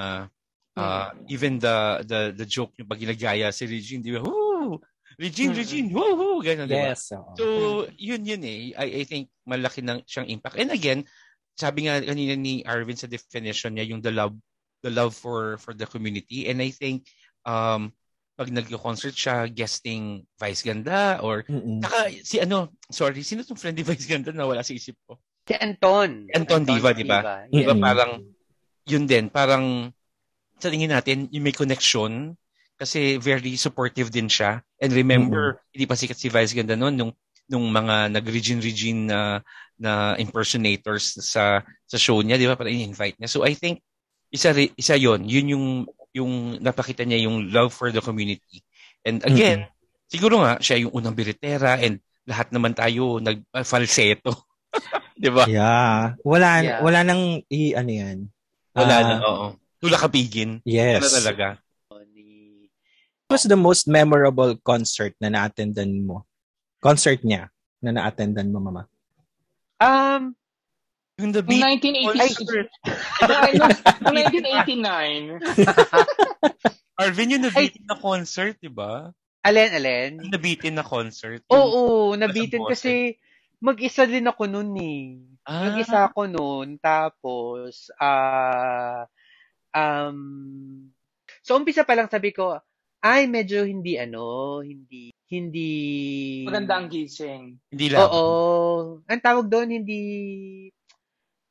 [0.80, 4.24] uh, even the the the joke yung pag ginagaya si Regine, di ba?
[4.24, 4.80] Woo!
[5.16, 5.60] Regine, Mm.
[5.60, 6.42] Regine, woo!
[6.42, 6.92] Ganun, di ba?
[6.92, 7.14] Yes.
[7.16, 7.36] oo.
[7.38, 7.46] So,
[7.96, 8.74] yun yun eh.
[8.76, 10.58] I, I think malaki ng siyang impact.
[10.60, 11.06] And again,
[11.56, 14.36] sabi nga kanina ni Arvin sa definition niya, yung the love
[14.84, 16.50] the love for for the community.
[16.52, 17.08] And I think
[17.48, 17.96] um
[18.36, 21.80] pag nag-concert siya, guesting Vice Ganda or Mm-mm.
[21.80, 25.15] Saka si ano, sorry, sino tong friend ni Vice Ganda na wala sa isip ko?
[25.48, 26.28] Si Anton.
[26.36, 27.48] Anton Diva, di ba?
[27.48, 27.67] Di Yes.
[27.67, 27.82] ba Mm-mm.
[27.82, 28.12] parang
[28.86, 29.89] yun din, parang
[30.60, 32.36] sa tingin natin, yung may connection
[32.76, 34.60] kasi very supportive din siya.
[34.84, 37.12] And remember, hindi pa sikat si Vice Ganda noon nung
[37.48, 39.39] nung mga nag-regine-regine na
[39.80, 42.60] na impersonators sa sa show niya, di ba?
[42.60, 43.32] Parang invite niya.
[43.32, 43.80] So I think
[44.28, 45.65] isa ri- isa yon, yun yung
[46.15, 48.63] yung napakita niya yung love for the community.
[49.04, 49.67] And again,
[50.08, 54.32] siguro nga siya yung unang biritera and lahat naman tayo nag uh, falsetto.
[55.19, 55.43] di ba?
[55.45, 56.15] Yeah.
[56.23, 56.80] Wala Yeah.
[56.82, 58.17] wala nang i ano yan.
[58.71, 59.47] Wala Ah, na, oo.
[59.80, 60.60] Tula kapigin.
[60.63, 61.04] Yes.
[61.04, 61.47] Wala talaga.
[62.12, 62.67] Ni-
[63.28, 66.23] What was the most memorable concert na na-attendan mo?
[66.80, 67.49] Concert niya
[67.82, 68.86] na na-attendan mo, mama?
[69.82, 70.36] Um,
[71.15, 72.43] Yung the beat 1986.
[73.23, 73.56] Noong
[74.04, 75.39] noong 1989.
[76.99, 79.15] Arvin, yung nabitin na concert, di ba?
[79.47, 80.12] Alin, alin?
[80.19, 81.39] Yung nabitin na concert.
[81.47, 83.15] Yung- Oo, nabitin kasi
[83.63, 85.04] mag-isa din ako noon eh.
[85.47, 85.71] Ah.
[85.71, 89.08] Mag-isa ako noon, tapos, ah,
[89.71, 90.19] um,
[91.39, 92.60] so umpisa pa lang sabi ko,
[92.99, 95.71] ay, medyo hindi ano, hindi, hindi,
[96.43, 97.56] Maganda ang gising.
[97.71, 98.04] Hindi lang.
[98.04, 98.25] Oo.
[99.08, 100.01] Ang tawag doon, hindi,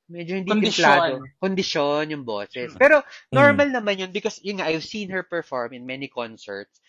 [0.08, 0.84] medyo hindi Kondisyon.
[0.84, 1.14] templado.
[1.40, 2.72] Kondisyon yung boses.
[2.74, 2.80] Hmm.
[2.80, 2.96] Pero,
[3.32, 6.80] normal naman yun because, yun nga, I've seen her perform in many concerts.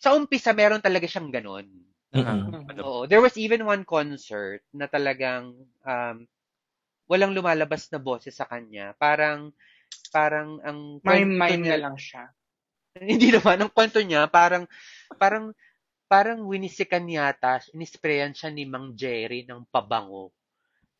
[0.00, 1.68] Sa umpisa, meron talaga siyang ganon.
[2.12, 2.68] Mm-mm.
[2.68, 2.80] Ano?
[2.84, 3.00] Oo.
[3.08, 6.16] There was even one concert na talagang um,
[7.08, 8.92] walang lumalabas na boses sa kanya.
[9.00, 9.52] Parang,
[10.12, 12.28] parang ang Mime-mime na lang siya.
[13.00, 13.64] Hindi naman.
[13.64, 14.68] Ang kwento niya, parang,
[15.16, 15.56] parang,
[16.04, 20.36] parang winisikan yata, inisprayan siya ni Mang Jerry ng pabango.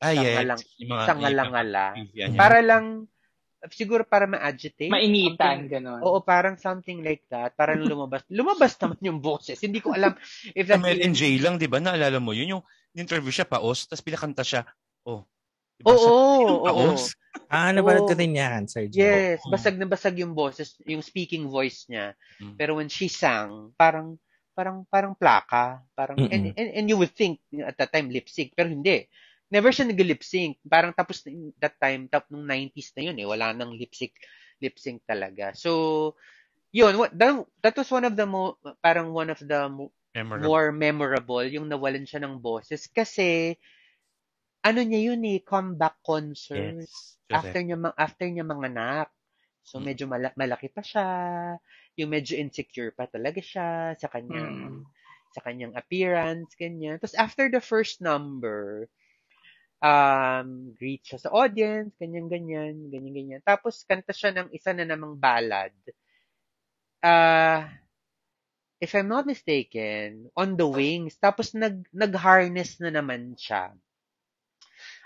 [0.02, 0.36] Ah, Sa yes.
[0.82, 1.84] mga- Sa yung ngalangala.
[1.86, 2.38] mga trivia niya.
[2.42, 2.84] Para lang,
[3.70, 4.90] siguro para ma-agitate.
[4.90, 6.02] Mainitan, gano'n.
[6.02, 7.54] Oo, parang something like that.
[7.54, 8.26] Parang lumabas.
[8.34, 9.62] Lumabas naman yung boses.
[9.62, 10.18] Hindi ko alam
[10.58, 11.78] if that's Mel and J lang, di ba?
[11.78, 12.58] Naalala mo yun?
[12.58, 12.62] Yung
[12.98, 14.66] interview siya, paos, tapos pinakanta siya.
[15.06, 15.22] Oh.
[15.78, 15.94] Di ba?
[15.94, 16.98] Oo, oo, yung oo.
[17.48, 19.00] Ah, napanood ko din yan, Sir Joe.
[19.00, 19.54] Yes, Oo.
[19.54, 22.12] basag na basag yung boses, yung speaking voice niya.
[22.42, 22.56] Mm.
[22.60, 24.20] Pero when she sang, parang
[24.52, 28.52] parang parang plaka, parang and, and and you would think at that time lip sync,
[28.52, 29.08] pero hindi.
[29.52, 30.56] Never siya nag-lip sync.
[30.64, 31.20] Parang tapos
[31.60, 34.16] that time, top nung 90s na yun eh, wala nang lip sync
[34.64, 35.52] lip sync talaga.
[35.52, 36.14] So,
[36.72, 40.44] yun, what, that, that was one of the mo, parang one of the mo- Memorable.
[40.44, 43.56] more memorable, yung nawalan siya ng boses kasi
[44.62, 47.18] ano niya yun eh, comeback concert Yes.
[47.32, 49.10] after niya after niya manganak.
[49.62, 49.84] So Mm.
[49.86, 51.06] medyo mala- malaki pa siya,
[51.98, 54.14] yung medyo insecure pa talaga siya sa Mm.
[54.14, 54.86] kanyang
[55.34, 56.96] sa kanyang appearance, ganyan.
[57.00, 58.86] Tapos after the first number,
[59.82, 63.42] um, greet siya sa audience, ganyan ganyan, ganyan ganyan.
[63.44, 65.74] Tapos kanta siya ng isa na namang ballad.
[67.02, 67.70] Ah,
[68.80, 71.16] if I'm not mistaken, on the wings.
[71.16, 73.72] Tapos nag nag-harness na naman siya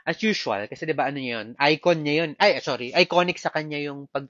[0.07, 2.31] as usual, kasi 'di ba ano 'yun, icon niya 'yun.
[2.41, 4.27] Ay, sorry, iconic sa kanya yung pag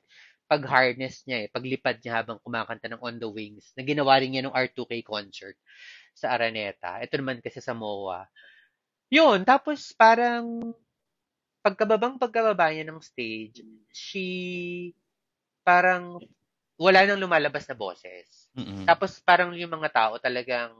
[0.46, 3.74] pag-harness niya eh, paglipad niya habang kumakanta ng On the Wings.
[3.74, 5.58] Na ginawa rin niya nung R2K concert
[6.14, 7.02] sa Araneta.
[7.02, 8.26] Ito naman kasi sa MOA.
[9.10, 10.74] 'Yun, tapos parang
[11.62, 14.26] pagkababang pagkababa niya ng stage, she
[15.66, 16.18] parang
[16.78, 18.50] wala nang lumalabas na boses.
[18.58, 18.86] Mm-mm.
[18.86, 20.74] Tapos parang yung mga tao talagang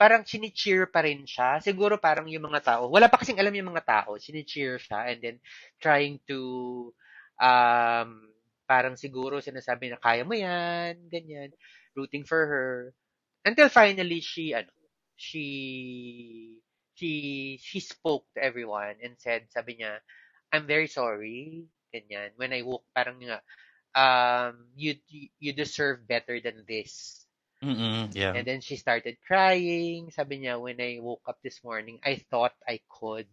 [0.00, 1.60] parang chini-cheer pa rin siya.
[1.60, 5.20] Siguro parang yung mga tao, wala pa kasing alam yung mga tao, chini-cheer siya and
[5.20, 5.36] then
[5.80, 6.40] trying to
[7.40, 8.28] um
[8.68, 11.50] parang siguro sinasabi na kaya mo yan, ganyan,
[11.96, 12.72] rooting for her.
[13.44, 14.72] Until finally she ano,
[15.18, 15.44] she
[17.00, 20.04] she she spoke to everyone and said, sabi niya,
[20.52, 22.36] I'm very sorry, ganyan.
[22.36, 23.40] When I woke, parang nga,
[23.96, 25.00] um, you
[25.40, 27.24] you deserve better than this.
[27.64, 28.12] Mm-mm.
[28.12, 28.36] Yeah.
[28.36, 30.12] And then she started crying.
[30.12, 33.28] Sabi niya, when I woke up this morning, I thought I could.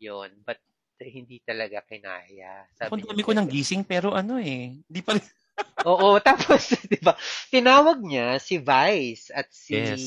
[0.00, 0.60] Yon, but
[1.00, 2.68] hindi talaga kinaya.
[2.76, 4.80] Sabi dami ko ng gising pero ano eh.
[4.88, 5.24] Di pa rin.
[5.88, 7.16] Oo, tapos, di ba,
[7.48, 9.72] tinawag niya si Vice at si...
[9.76, 10.04] Yes.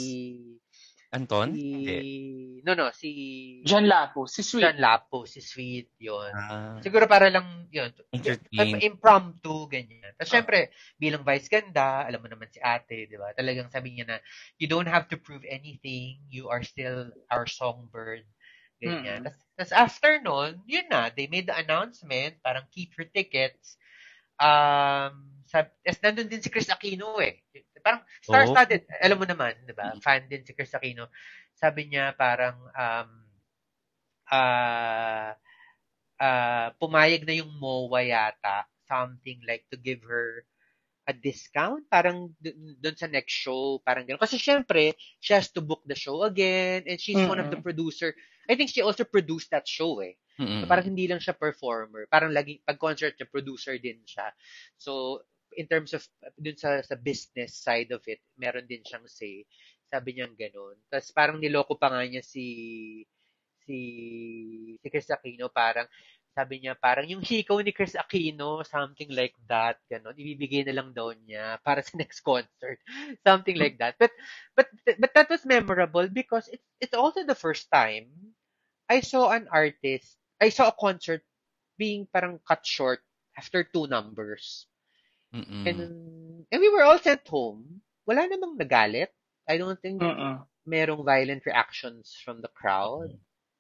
[1.10, 1.58] Anton?
[1.58, 1.98] si Hindi.
[2.62, 3.10] no, no, si...
[3.66, 4.62] John Lapo, si Sweet.
[4.62, 6.30] John Lapo, si Sweet, yon.
[6.38, 7.90] Ah, Siguro para lang, yun,
[8.78, 10.14] impromptu, ganyan.
[10.14, 10.34] Tapos Ah.
[10.38, 10.60] syempre,
[11.02, 13.34] bilang vice ganda, alam mo naman si ate, di ba?
[13.34, 14.18] Talagang sabi niya na,
[14.62, 18.22] you don't have to prove anything, you are still our songbird.
[18.78, 19.26] Ganyan.
[19.26, 19.34] Mm.
[19.34, 23.82] Tapos, tapos after nun, yun na, they made the announcement, parang keep your tickets.
[24.40, 27.44] Um, sab tapos nandun din si Chris Aquino eh.
[27.82, 28.86] Parang star-studded.
[29.02, 29.96] Alam mo naman, di ba?
[30.00, 31.10] Fan din si Chris Aquino.
[31.56, 33.10] Sabi niya parang, um,
[34.32, 35.34] ah,
[36.20, 40.44] ah, pumayag na yung MOA yata, something like to give her
[41.10, 44.22] a discount, parang dun sa next show, parang gano'n.
[44.22, 48.14] Kasi syempre, she has to book the show again, and she's one of the producer.
[48.46, 50.14] I think she also produced that show eh.
[50.38, 50.62] Mm-mm.
[50.62, 52.06] So, parang hindi lang siya performer.
[52.06, 54.30] Parang lagi, pag concert niya, producer din siya.
[54.78, 55.26] So,
[55.58, 56.04] in terms of,
[56.38, 59.46] dun sa, sa business side of it, meron din siyang say.
[59.90, 60.78] Sabi niya ganun.
[60.92, 62.46] Tapos parang niloko pa nga niya si,
[63.66, 63.78] si,
[64.82, 65.90] si Chris Aquino, parang,
[66.38, 70.94] sabi niya, parang yung hikaw ni Chris Aquino, something like that, ganun, ibibigay na lang
[70.94, 72.80] daw niya para sa next concert.
[73.26, 73.98] Something like that.
[74.00, 74.14] But,
[74.56, 74.70] but,
[75.02, 78.08] but that was memorable because it's, it's also the first time
[78.90, 81.22] I saw an artist, I saw a concert
[81.78, 83.02] being parang cut short
[83.38, 84.69] after two numbers.
[85.34, 85.64] Mm-mm.
[85.68, 85.80] And,
[86.52, 87.82] and we were all sent home.
[88.06, 89.14] Wala namang nagalit.
[89.48, 90.42] I don't think Mm-mm.
[90.66, 93.14] merong violent reactions from the crowd.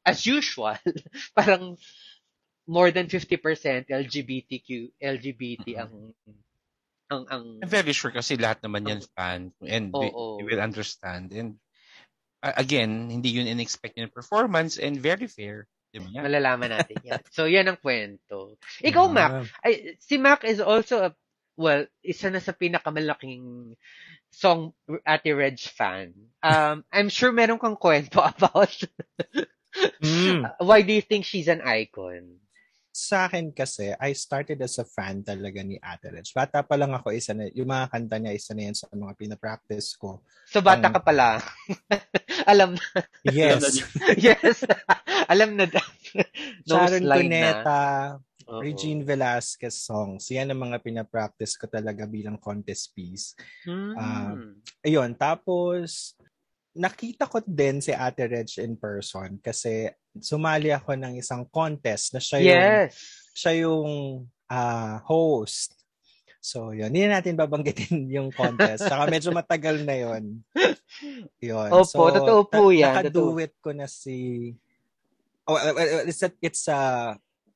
[0.06, 0.78] As usual,
[1.38, 1.78] parang
[2.66, 4.70] more than 50% LGBTQ,
[5.02, 6.14] LGBT ang,
[7.10, 10.38] ang, ang, I'm very sure kasi lahat naman yan fan and we, Oo.
[10.38, 11.34] we will understand.
[11.34, 11.58] And
[12.42, 15.66] uh, again, hindi yun in-expect yung performance and very fair.
[15.90, 16.22] Di ba?
[16.22, 17.22] malalaman natin yan.
[17.34, 18.62] So, yan ang kwento.
[18.86, 19.32] Ikaw, Ah, Mac,
[19.66, 21.12] ay, si Mac is also a,
[21.60, 23.76] well, isa na sa pinakamalaking
[24.32, 24.72] song
[25.04, 26.16] Ate Reg fan.
[26.40, 28.72] Um, I'm sure meron kang kwento about
[30.02, 30.50] Mm.
[30.66, 32.42] why do you think she's an icon?
[32.90, 36.26] sa akin kasi, I started as a fan talaga ni Ate Reg.
[36.36, 39.14] Bata pa lang ako, isa na, yung mga kanta niya, isa na yan sa mga
[39.16, 40.20] pinapractice ko.
[40.50, 41.40] So, bata Um, ka pala.
[42.52, 42.88] Alam na.
[43.24, 43.86] Yes.
[44.20, 44.66] yes.
[45.32, 45.70] Alam na.
[46.66, 47.64] Sharon slide na.
[48.50, 48.66] Oo.
[48.66, 50.26] Regine Velasquez songs.
[50.34, 53.38] Yan ang mga pinapractice ko talaga bilang contest piece.
[53.62, 53.94] Hmm.
[53.94, 54.34] Ah,
[54.82, 56.18] Ayun, tapos
[56.74, 62.22] nakita ko din si Ate Reg in person kasi sumali ako ng isang contest na
[62.22, 62.94] siya yung yes.
[63.38, 63.90] siya yung
[64.50, 65.78] ah, host.
[66.40, 66.90] So, yun.
[66.90, 68.88] Hindi na natin babanggitin yung contest.
[68.88, 70.42] Saka medyo matagal na yun.
[71.44, 71.70] Yun.
[71.70, 74.50] Opo, so, totoo po yan, Nakaduet ko na si...
[75.46, 77.14] Oh, uh, uh, it's a, it's a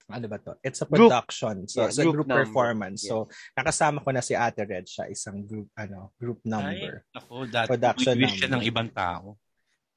[0.10, 0.60] ano ba to?
[0.60, 1.10] It's a Group.
[1.10, 1.68] production.
[1.68, 2.44] So, Yeah, it's a group group, number.
[2.44, 3.08] performance.
[3.08, 7.08] So, nakasama ko na si Ate Red siya, isang group ano, group number.
[7.08, 8.60] Ay, ako, dati Production wish siya number.
[8.60, 9.40] ng ibang tao.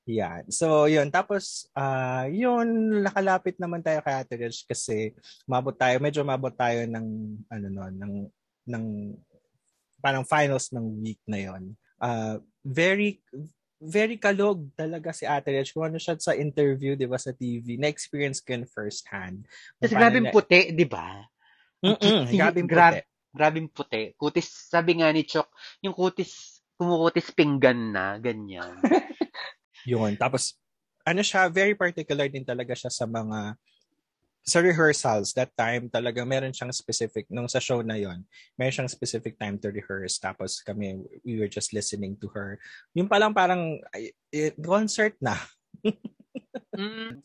[0.07, 0.47] Yan.
[0.55, 1.11] So, yun.
[1.11, 5.11] Tapos, ah yun, nakalapit naman tayo kay Ate Rich kasi
[5.45, 7.07] mabot tayo, medyo mabot tayo ng,
[7.51, 8.15] ano no, ng,
[8.71, 8.85] ng,
[9.99, 11.75] parang finals ng week na yon.
[11.99, 13.19] Ah very,
[13.81, 15.77] very kalog talaga si Ate Rich.
[15.77, 19.45] Kung ano siya sa interview, di ba, sa TV, na-experience ko yun first hand.
[19.77, 21.21] Tapos grabing paano puti, di ba?
[21.85, 23.15] Mm-mm, grabing grab- puti.
[23.37, 24.03] Grabing puti.
[24.17, 25.53] Kutis, sabi nga ni Chok,
[25.85, 28.81] yung kutis, kumukutis pinggan na, ganyan.
[29.93, 30.17] Yun.
[30.17, 30.57] Tapos,
[31.05, 33.61] ano siya, very particular din talaga siya sa mga
[34.47, 38.23] sa rehearsals that time talaga meron siyang specific nung sa show na yon
[38.55, 42.55] meron siyang specific time to rehearse tapos kami we were just listening to her
[42.95, 43.83] yung palang parang
[44.63, 45.35] concert na
[46.77, 47.23] Mm.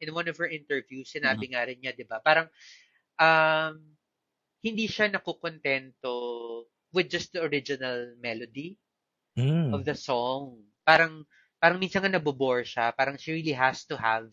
[0.00, 2.50] In one of her interviews, sinabi nga rin niya, di ba, parang
[3.16, 3.80] um,
[4.60, 6.12] hindi siya nakukontento
[6.92, 8.76] with just the original melody
[9.38, 9.72] mm.
[9.72, 10.60] of the song.
[10.84, 11.24] Parang,
[11.56, 12.92] parang minsan nga nabobore siya.
[12.92, 14.28] Parang she really has to have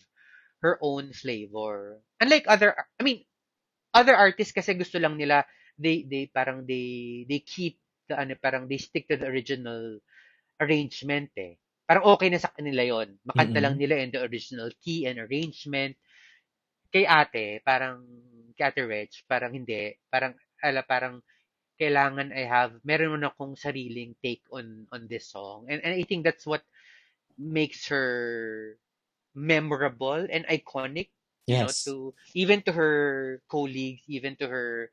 [0.61, 2.01] her own flavor.
[2.21, 3.23] Unlike other, I mean,
[3.93, 5.45] other artists kasi gusto lang nila,
[5.77, 7.77] they, they, parang they, they keep
[8.09, 9.99] the, ano, parang they stick to the original
[10.61, 11.57] arrangement eh.
[11.87, 13.63] Parang okay na sa kanila yon Makanta Mm-mm.
[13.63, 15.95] lang nila in the original key and arrangement.
[16.91, 18.03] Kay ate, parang,
[18.57, 19.95] kay ate Reg, parang hindi.
[20.11, 21.23] Parang, ala, parang,
[21.77, 25.69] kailangan I have, meron mo na akong sariling take on on this song.
[25.69, 26.65] And, and I think that's what
[27.37, 28.81] makes her
[29.37, 31.13] memorable and iconic
[31.45, 34.89] you know, yes to even to her colleagues, even to her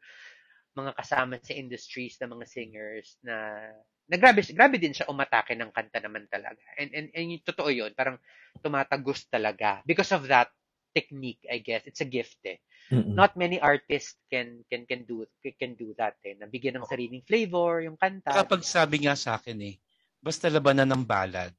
[0.77, 3.59] mga kasama sa industries na mga singers na
[4.05, 6.61] na grabe, grabe din siya umatake ng kanta naman talaga.
[6.77, 8.21] And, and, and yung totoo yun, parang
[8.61, 9.81] tumatagos talaga.
[9.89, 10.53] Because of that
[10.93, 11.89] technique, I guess.
[11.89, 12.61] It's a gift eh.
[12.93, 13.17] Mm-mm.
[13.17, 15.25] Not many artists can can can do
[15.57, 16.37] can do that eh.
[16.37, 18.45] Nabigyan ng sariling flavor yung kanta.
[18.45, 19.75] Kapag sabi nga sa akin eh,
[20.21, 21.51] basta labanan ng balad,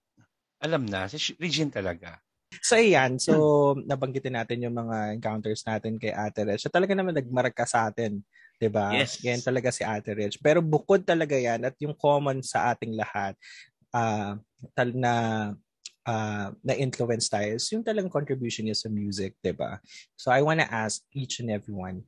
[0.62, 2.22] alam na, si Regine talaga.
[2.62, 3.18] So, ayan.
[3.18, 3.34] So,
[3.84, 6.60] nabanggitin natin yung mga encounters natin kay Ate Reg.
[6.62, 8.22] Siya talaga naman nagmarka sa atin.
[8.60, 9.04] 'di ba?
[9.04, 9.20] Yes.
[9.24, 10.40] Yan talaga si Ate Reg.
[10.40, 13.36] Pero bukod talaga yan at yung common sa ating lahat
[13.96, 14.36] ah
[14.76, 15.14] tal na
[16.08, 19.80] ah, na influence tayo is yung talagang contribution niya sa music, 'di ba?
[20.16, 22.04] So I wanna ask each and every one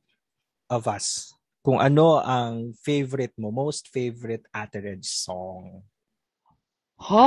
[0.72, 1.32] of us
[1.64, 5.84] kung ano ang favorite mo, most favorite Ate Reg song.
[6.98, 7.26] Ha?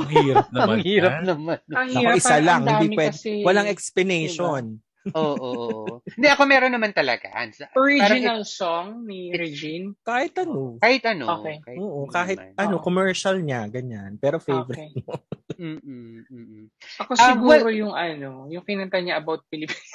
[0.00, 0.68] Ang hirap naman.
[0.70, 1.24] Ang hirap yan.
[1.26, 1.58] naman.
[1.68, 3.12] Ang Ako hirap, isa parang lang, ang hindi pwede.
[3.12, 4.64] kasi, Walang explanation.
[5.00, 5.94] Oo, oo, oo.
[6.12, 7.32] Hindi, ako meron naman talaga.
[7.72, 9.96] Original song ni Regine.
[10.02, 10.76] Kahit ano.
[10.76, 11.40] Kahit ano.
[11.40, 11.56] Okay.
[11.58, 12.60] Kahit Oo, ano kahit naman.
[12.60, 14.20] ano, commercial niya, ganyan.
[14.20, 14.92] Pero favorite.
[14.92, 14.92] Okay.
[15.60, 16.64] Mm-mm, mm-mm.
[17.00, 19.88] Ako Ah, siguro yung ano, yung kinanta niya about Pilipinas.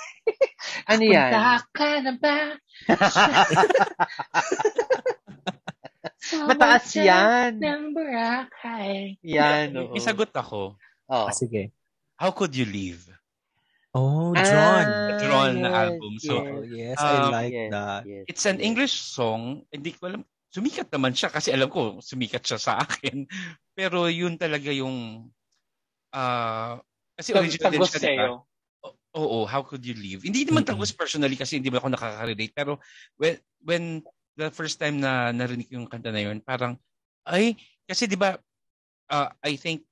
[0.85, 1.29] Ano yan?
[1.31, 2.37] Punta ka na ba?
[6.33, 7.61] Mataas yan.
[7.61, 9.21] Ng Boracay.
[9.21, 9.93] Yan, oo.
[9.93, 10.73] May sagot ako.
[11.09, 11.27] Oo.
[11.29, 11.69] Ah, sige.
[12.17, 13.05] How could you leave?
[13.95, 14.85] Oh, John.
[14.91, 16.13] Ah, Drawn na yes, album.
[16.19, 18.01] So, oh, yes, um, I like yes, that.
[18.03, 18.65] yes, It's an yes.
[18.67, 19.63] English song.
[19.71, 20.21] Hindi ko alam.
[20.51, 23.27] Sumikat naman siya kasi alam ko sumikat siya sa akin.
[23.77, 25.27] Pero yun talaga yung
[26.15, 26.79] ah
[27.15, 28.07] kasi original din siya, di ba?
[28.07, 28.31] sa'yo.
[29.15, 30.27] Oo, how could you leave?
[30.27, 30.75] Hindi naman Mm-mm.
[30.75, 32.51] tagos personally kasi hindi ba ako nakaka-relate.
[32.51, 32.83] Pero
[33.15, 33.83] when, when
[34.35, 36.75] the first time na narinig yung kanta na yun, parang,
[37.25, 37.55] ay,
[37.87, 38.35] kasi di ba,
[39.09, 39.83] ah, I think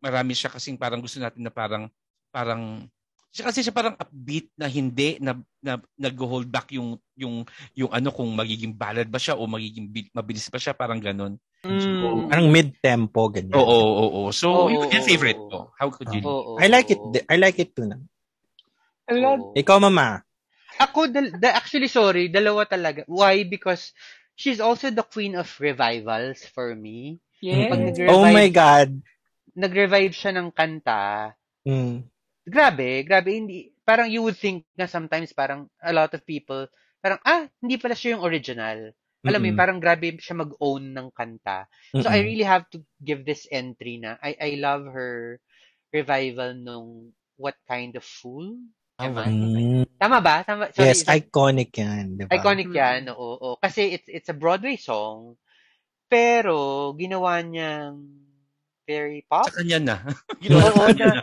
[0.00, 1.90] marami siya kasing parang gusto natin na parang,
[2.30, 2.86] parang,
[3.30, 7.46] siya kasi siya parang upbeat na hindi na, na nag-hold back yung yung
[7.78, 11.38] yung ano kung magiging ballad ba siya o magiging bi- mabilis ba siya parang ganun.
[11.62, 12.26] Mm.
[12.26, 13.54] Parang mid-tempo, ganyan.
[13.54, 14.30] Oo, oo, oo.
[14.34, 15.70] So, yun yung oo, favorite ko.
[15.78, 16.26] How could you leave?
[16.26, 16.98] Oo, I like it.
[17.30, 18.02] I like it too na.
[19.06, 19.54] I love.
[19.54, 20.26] Ikaw, mama.
[20.80, 23.04] Ako, dal- da- actually, sorry, dalawa talaga.
[23.06, 23.44] Why?
[23.44, 23.92] Because
[24.34, 27.20] she's also the queen of revivals for me.
[27.40, 27.70] Yes.
[27.70, 29.02] Pag Oh my God.
[29.60, 31.00] nag-revive siya ng kanta,
[31.66, 32.10] Mm.
[32.54, 36.66] grabe, grabe, hindi, parang you would think na sometimes parang a lot of people,
[37.04, 38.78] parang, ah, hindi pala siya yung original.
[39.28, 41.68] Alam mo parang grabe siya mag-own ng kanta.
[42.00, 42.24] So I Mm-mm.
[42.24, 45.38] really have to give this entry na I I love her
[45.92, 48.56] revival nung What Kind of Fool?
[49.00, 49.32] Am I?
[49.32, 49.84] Mm.
[49.96, 50.44] Tama ba?
[50.44, 52.36] Tama, sorry, Yes, iconic yan, di ba?
[52.36, 53.08] iconic yan.
[53.12, 53.50] Oo, oo.
[53.56, 55.40] Kasi it's it's a Broadway song,
[56.12, 57.96] pero ginawa niyang
[58.84, 59.48] very pop.
[59.48, 59.96] Sa kanya na.
[60.50, 61.20] Oo, na,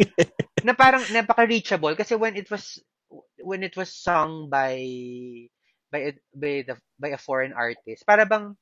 [0.63, 2.81] na parang napaka-reachable kasi when it was
[3.41, 4.79] when it was sung by
[5.91, 8.55] by a, by the by a foreign artist, para bang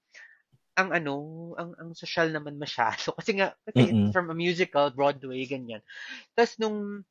[0.75, 1.15] ang ano,
[1.55, 5.79] ang ang social naman masyado kasi nga kasi it's from a musical Broadway ganyan.
[6.35, 7.05] Tapos nung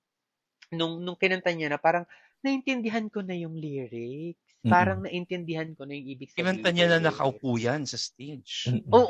[0.78, 2.04] nung nung kinanta niya na parang
[2.44, 4.40] naintindihan ko na yung lyrics.
[4.68, 6.40] Parang naintindihan ko na yung ibig sabihin.
[6.40, 8.68] Kinanta niya na nakaupo yan sa stage.
[8.92, 9.02] Oo,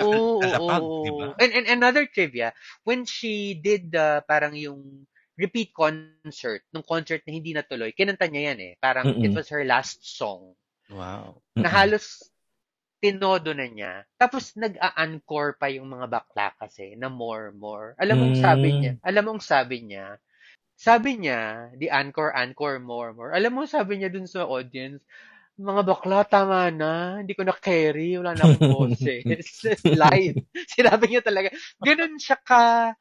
[0.50, 0.72] oo,
[1.08, 1.34] oo.
[1.40, 2.52] And, and another trivia,
[2.84, 5.06] when she did the parang yung
[5.38, 8.72] repeat concert, nung concert na hindi natuloy, kinanta niya yan eh.
[8.80, 9.34] Parang it Mm-mm.
[9.34, 10.54] was her last song.
[10.88, 11.42] Wow.
[11.62, 12.30] Na halos
[13.02, 13.92] tinodo na niya.
[14.20, 17.92] Tapos nag-a-encore pa yung mga bakla kasi na more, more.
[18.00, 18.80] Alam mo ang sabi Mm.
[18.80, 18.92] niya?
[19.04, 20.16] Alam mo ang sabi niya?
[20.84, 23.32] Sabi niya, the encore, encore, more, more.
[23.32, 25.00] Alam mo sabi niya dun sa audience?
[25.56, 27.24] Mga bakla, tama na.
[27.24, 28.20] Hindi ko na carry.
[28.20, 29.24] Wala na akong boses.
[30.04, 30.44] Live.
[30.76, 31.48] Sinabi niya talaga.
[31.80, 32.92] Ganun siya ka...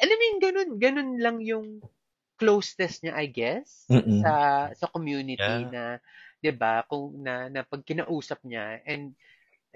[0.00, 1.66] Alam mo yung ganun, ganun lang yung
[2.40, 4.20] closeness niya, I guess, Mm-mm.
[4.20, 4.32] sa
[4.76, 5.72] sa community Yeah.
[5.72, 5.84] na,
[6.42, 9.16] 'di ba, kung na, na pag kinausap niya and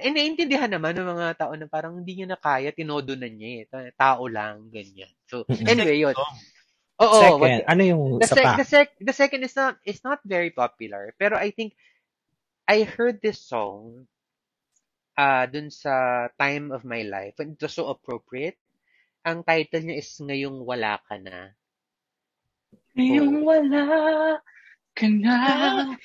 [0.00, 3.48] eh, naiintindihan naman ng mga tao na parang hindi niya na kaya, tinodo na niya
[3.52, 3.62] eh.
[3.68, 5.12] Ta- Tao lang, ganyan.
[5.28, 6.16] So, anyway, yun.
[7.00, 8.54] Oo, Second, what- ano yung the, sa sec- pa?
[8.54, 11.72] the, sec- the second is not is not very popular pero I think
[12.68, 14.04] I heard this song
[15.16, 18.60] uh dun sa time of my life and it was so appropriate
[19.24, 21.52] ang title niya is Ngayong Wala Ka Na
[22.94, 23.82] Ngayong wala
[24.90, 25.36] ka na.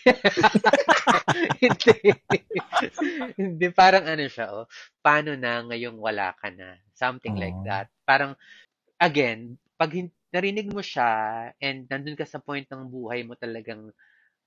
[1.59, 1.93] hindi
[3.35, 4.65] hindi parang ano siya oh
[5.01, 7.65] paano na ngayong wala ka na something like Oh.
[7.65, 8.37] that parang
[8.97, 11.09] again pag hin- narinig mo siya
[11.63, 13.89] and nandun ka sa point ng buhay mo talagang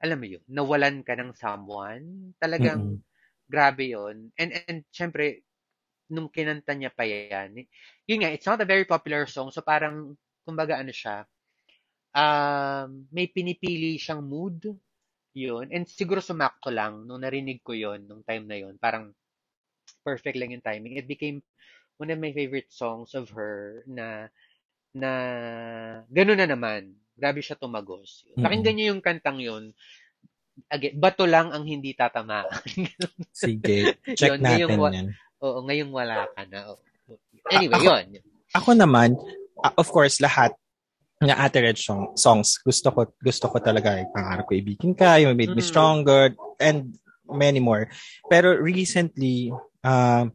[0.04, 3.02] alam mo yun nawalan ka ng someone talagang Mm-mm.
[3.48, 5.42] grabe yon and and syempre
[6.12, 7.54] nung kinanta niya pa yan
[8.08, 10.14] yun nga it's not a very popular song so parang
[10.46, 11.24] kumbaga ano siya
[12.16, 14.58] um may pinipili siyang mood
[15.36, 15.70] yun.
[15.74, 19.14] And siguro sumakto lang nung narinig ko yon nung time na yon parang
[20.04, 20.96] perfect lang yung timing.
[20.98, 21.42] It became
[22.00, 24.28] one of my favorite songs of her na
[24.90, 25.10] na
[26.08, 26.82] gano'n na naman
[27.14, 28.42] grabe siya tumagos Mm-mm.
[28.42, 29.70] pakinggan niyo yung kantang yun
[30.66, 32.50] again bato lang ang hindi tatamaan
[33.30, 35.08] Sige, check Yun, ngayong natin wa- yan.
[35.38, 36.74] Oo, ngayong wala ka na.
[36.74, 36.82] Oo.
[37.46, 38.06] Anyway, Ako- yun.
[38.50, 39.14] Ako naman,
[39.62, 40.50] uh, of course, lahat
[41.22, 43.94] ng Ate Red song, songs, gusto ko gusto ko talaga.
[43.94, 45.70] Yung Pangarap ko ibigin ka, yung Made Me Mm.
[45.70, 46.90] Stronger, and
[47.30, 47.86] many more.
[48.26, 49.54] Pero recently,
[49.86, 50.26] uh,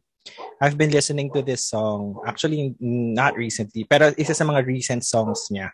[0.60, 2.24] I've been listening to this song.
[2.24, 5.72] Actually, not recently, pero isa sa mga recent songs niya.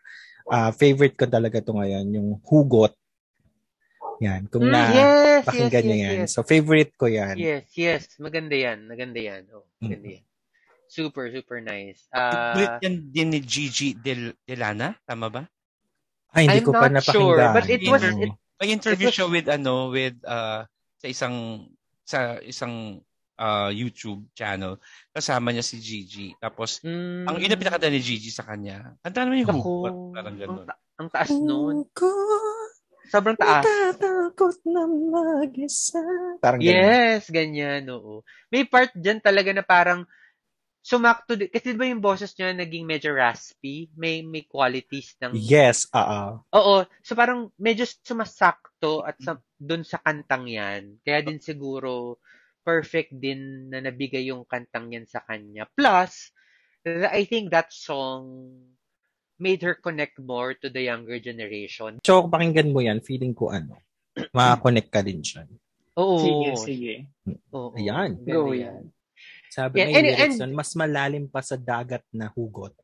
[0.50, 2.98] Uh, favorite ko talaga to ngayon, yung Hugot.
[4.20, 6.18] Yan, kung Mm, na yes, pakinggan yes, niyo yes, yan.
[6.26, 6.30] yes.
[6.34, 7.36] So, favorite ko yan.
[7.40, 8.02] Yes, yes.
[8.20, 8.84] Maganda yan.
[8.84, 9.48] Maganda yan.
[9.54, 10.26] Oh, maganda yan.
[10.90, 12.10] Super, super nice.
[12.10, 15.44] Uh, yan din ni Gigi Del Delana, tama ba?
[16.34, 17.54] Ay, hindi I'm ko pa not sure, napakinggan.
[17.54, 20.68] but it was- it- May interview It was- siya with ano with uh
[21.00, 21.64] sa isang
[22.04, 23.00] sa isang
[23.40, 24.78] uh, YouTube channel.
[25.16, 26.36] Kasama niya si Gigi.
[26.38, 29.00] Tapos mm, ang ina pinakanta ni Gigi sa kanya.
[29.00, 30.66] Kanta naman yung hugot, parang ang, ganun.
[30.68, 31.88] ta- ang taas nun.
[33.10, 33.66] Sobrang taas.
[33.66, 36.04] Natatakot na mag-isa.
[36.44, 36.76] Parang ganun.
[36.78, 38.22] Yes, ganyan, oo.
[38.54, 40.06] May part dyan talaga na parang
[40.86, 41.50] sumakto din.
[41.50, 43.90] Kasi di ba yung boses niya naging medyo raspy?
[43.98, 45.34] May may qualities ng...
[45.34, 46.46] Yes, oo.
[46.54, 46.76] Oo.
[47.02, 51.02] So parang medyo sumasakto at sa, dun sa kantang yan.
[51.02, 52.22] Kaya din siguro
[52.64, 55.66] perfect din na nabigay yung kantang yan sa kanya.
[55.74, 56.32] Plus,
[56.88, 58.52] I think that song
[59.40, 62.00] made her connect more to the younger generation.
[62.04, 63.80] So, kung pakinggan mo yan, feeling ko ano,
[64.36, 65.48] makakonect ka din siya.
[66.00, 66.20] Oo.
[66.20, 66.94] Sige, sige.
[67.56, 67.76] Oo.
[67.76, 68.20] Ayan.
[68.24, 68.92] Go yan.
[69.50, 72.76] Sabi Yeah, yeah, and- and- mas malalim pa sa dagat na hugot.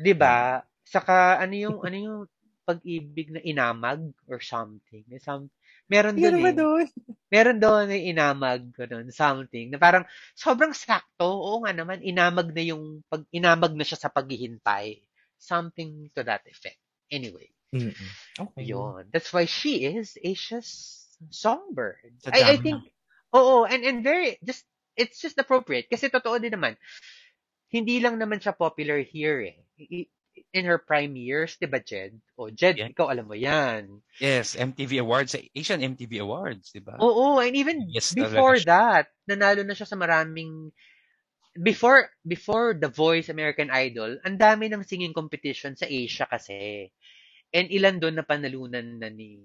[0.00, 0.64] 'Di ba?
[0.82, 2.18] Saka ano yung ano yung
[2.64, 5.04] pag-ibig na inamag or something.
[5.06, 5.52] May some
[5.90, 6.56] meron doon eh.
[6.56, 6.86] doon?
[7.28, 9.74] Meron doon na inamag ganun, something.
[9.74, 10.06] Na parang
[10.38, 11.26] sobrang sakto.
[11.26, 15.02] Oo nga naman, inamag na yung pag inamag na siya sa paghihintay.
[15.36, 16.80] Something to that effect.
[17.10, 18.10] Anyway, Mm-mm.
[18.38, 18.64] Okay.
[18.70, 19.10] yun.
[19.10, 22.16] That's why she is Asia's songbird.
[22.22, 22.80] Sa I, I think,
[23.34, 24.64] oo, and, and very, just,
[24.96, 25.90] it's just appropriate.
[25.90, 26.78] Kasi totoo din naman,
[27.74, 29.58] hindi lang naman siya popular here eh.
[30.50, 32.18] In her prime years, di ba, Jed?
[32.34, 32.90] O, Jed, Yeah.
[32.90, 34.02] ikaw alam mo yan.
[34.18, 36.98] Yes, MTV Awards, Asian MTV Awards, di ba?
[36.98, 40.74] Oo, and even Yes, before talaga that, nanalo na siya sa maraming
[41.54, 46.90] before before The Voice American Idol, ang dami ng singing competition sa Asia kasi.
[47.54, 49.38] And ilan doon na panalunan na ni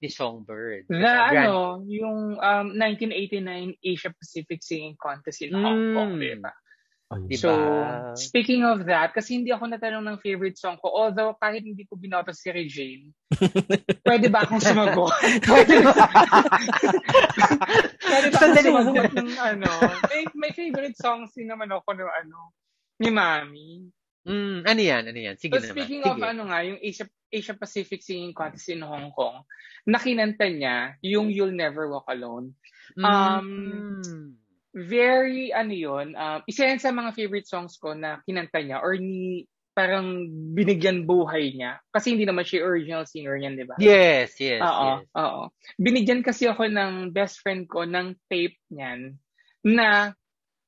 [0.00, 0.88] ni Songbird.
[0.88, 6.24] Na Grand- ano, yung um, 1989 Asia Pacific Singing Contest in Hong Kong, Mm.
[6.24, 6.52] di ba?
[7.20, 7.38] Diba?
[7.38, 7.50] So,
[8.16, 11.96] speaking of that, kasi hindi ako natanong ng favorite song ko, although kahit hindi ko
[11.96, 13.12] binoto si Regine,
[14.08, 15.12] pwede ba akong sumagot?
[15.48, 15.92] Pwede ba?
[18.08, 19.70] pwede ba akong sumagot ng ano?
[20.08, 22.38] May, may favorite songs din naman ako ng ano,
[23.00, 23.68] ni Mami.
[24.22, 25.02] Mm, ano yan?
[25.10, 25.34] Ano yan?
[25.34, 25.74] Sige So naman.
[25.74, 26.12] speaking Sige.
[26.14, 29.42] of ano nga, yung Asia, Asia Pacific Singing Contest in Hong Kong,
[29.82, 32.54] nakinanta niya yung You'll Never Walk Alone.
[32.96, 34.38] um, Mm.
[34.72, 38.96] Very, ano yun, um, isa yan sa mga favorite songs ko na kinanta niya or
[38.96, 41.80] ni parang binigyan buhay niya.
[41.92, 43.76] Kasi hindi naman siya original singer niyan, di ba?
[43.80, 45.08] Yes, yes, Oo, yes.
[45.16, 45.42] oo.
[45.80, 49.16] Binigyan kasi ako ng best friend ko ng tape niyan
[49.64, 50.12] na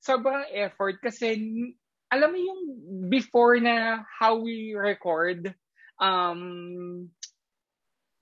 [0.01, 1.37] sobrang effort kasi
[2.13, 2.63] alam mo yung
[3.09, 5.51] before na how we record
[5.99, 7.09] um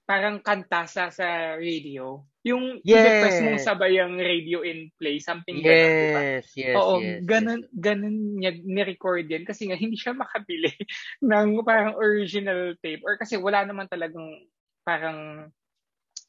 [0.07, 2.23] parang kanta sa sa radio.
[2.43, 3.39] Yung Yes.
[3.39, 6.21] mong sabay ang radio in play, something ganun, di ba?
[6.23, 7.23] Yes, yes, Oo, yes.
[7.23, 10.75] ganun, ganun niya ni-record yan kasi nga hindi siya makabili
[11.31, 14.27] ng parang original tape or kasi wala naman talagang
[14.83, 15.47] parang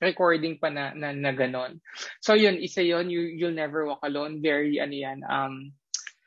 [0.04, 1.82] recording pa na, na, na ganon.
[2.22, 5.74] So yun, isa yun, you, You'll Never Walk Alone, very ano yan, um,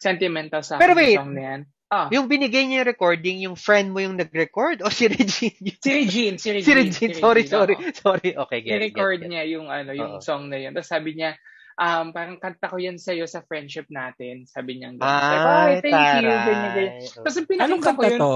[0.03, 1.15] sentimental sa Pero wait.
[1.15, 1.61] song na yan.
[1.91, 5.79] Ah, Yung binigay niya yung recording, yung friend mo yung nag-record o si Regine?
[5.79, 6.91] si Regine, si Regine.
[6.91, 7.75] si Regine, sorry, Regine, sorry.
[7.79, 7.95] oo.
[7.95, 9.31] Sorry, okay, get, I-record get, get.
[9.31, 10.23] niya yung ano, yung Oo.
[10.23, 10.75] song na yun.
[10.75, 11.39] Tapos sabi niya,
[11.79, 14.51] um, parang kanta ko yan sa'yo sa friendship natin.
[14.51, 15.07] Sabi niya, ganun.
[15.07, 16.43] Ay, "Ay, thank you, taray.
[16.43, 17.07] ganyan, ganyan.
[17.23, 18.33] Tapos Anong pinakita ko kanta yun, to?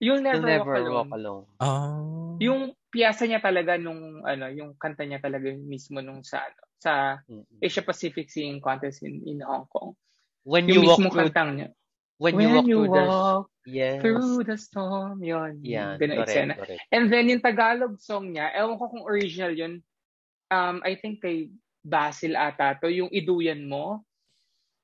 [0.00, 0.92] You'll Never, You'll never Walk Alone.
[0.92, 1.46] walk alone.
[1.60, 2.36] Oh.
[2.40, 6.92] Yung piyasa niya talaga nung ano, yung kanta niya talaga mismo nung sa ano, sa.
[7.60, 9.92] Asia Pacific Singing Contest in in Hong Kong.
[10.44, 11.68] When Yung you walk mismo through, kantang niya.
[12.20, 13.96] When you walk through the, walk yes.
[14.04, 15.64] through the storm, yun.
[15.64, 16.84] Yan, Ganun correct, correct.
[16.92, 19.80] And then yung Tagalog song niya, ewan ko kung original yun.
[20.52, 21.48] Um, I think kay
[21.80, 24.04] Basil ata to, yung Iduyan Mo.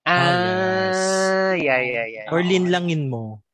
[0.09, 2.27] Ah, yeah, yeah, yeah.
[2.33, 3.45] Or linlangin mo.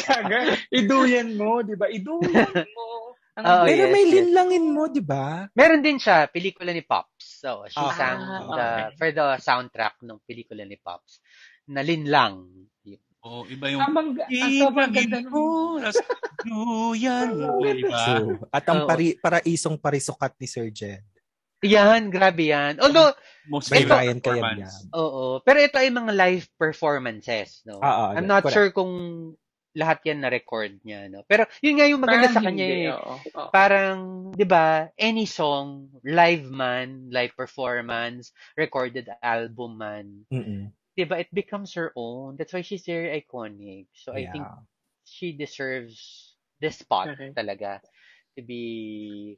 [0.00, 1.92] Kaga, Iduyan Mo, di ba?
[1.92, 2.88] Iduyan Mo.
[3.34, 4.12] Ang Pero yes, may yes.
[4.14, 5.50] linlangin mo, di ba?
[5.58, 7.42] Meron din siya, pelikula ni Pops.
[7.42, 8.94] So, she Ah, sang the, okay.
[8.94, 11.18] for the soundtrack ng pelikula ni Pops.
[11.66, 12.50] Na linlang.
[13.24, 15.44] Oo, iba yung ang ganda Ibagin nung- mo,
[15.80, 15.96] nas
[16.44, 18.04] duyan mo, di ba?
[18.04, 18.36] True.
[18.52, 18.88] At ang Oo.
[18.88, 21.00] pari, paraisong parisukat ni Sir Jed.
[21.64, 22.76] Yan, grabe yan.
[22.76, 23.16] Although,
[23.48, 24.74] Most By favorite Ryan performance.
[24.76, 25.00] Kayabyan.
[25.00, 25.24] oo.
[25.40, 27.80] Pero ito ay mga live performances, no?
[27.80, 28.52] Ah, ah, I'm not correct.
[28.52, 28.92] sure kung
[29.72, 31.24] lahat yan na-record niya, no?
[31.24, 32.92] Pero yun nga yung maganda Parang sa kanya hindi, eh.
[32.92, 33.48] oo, oo.
[33.48, 33.98] Parang,
[34.30, 40.68] di ba, any song, live man, live performance, recorded album man, Mm-mm.
[40.94, 42.36] Di ba, it becomes her own.
[42.36, 43.90] That's why she's very iconic.
[43.92, 44.62] So I think Yeah.
[45.04, 47.34] she deserves this spot Correct.
[47.34, 47.82] talaga
[48.34, 49.34] to be,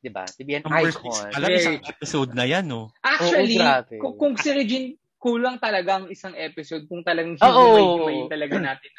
[0.00, 1.28] di ba, to be an Number six icon.
[1.30, 2.88] pa lang, Very isang episode na yan, no?
[3.00, 3.94] Actually, Oo, grabe.
[4.00, 7.48] kung, kung si Regine, kulang talaga ang isang episode kung talagang Oo.
[7.48, 8.90] hihimay-himayin talaga natin.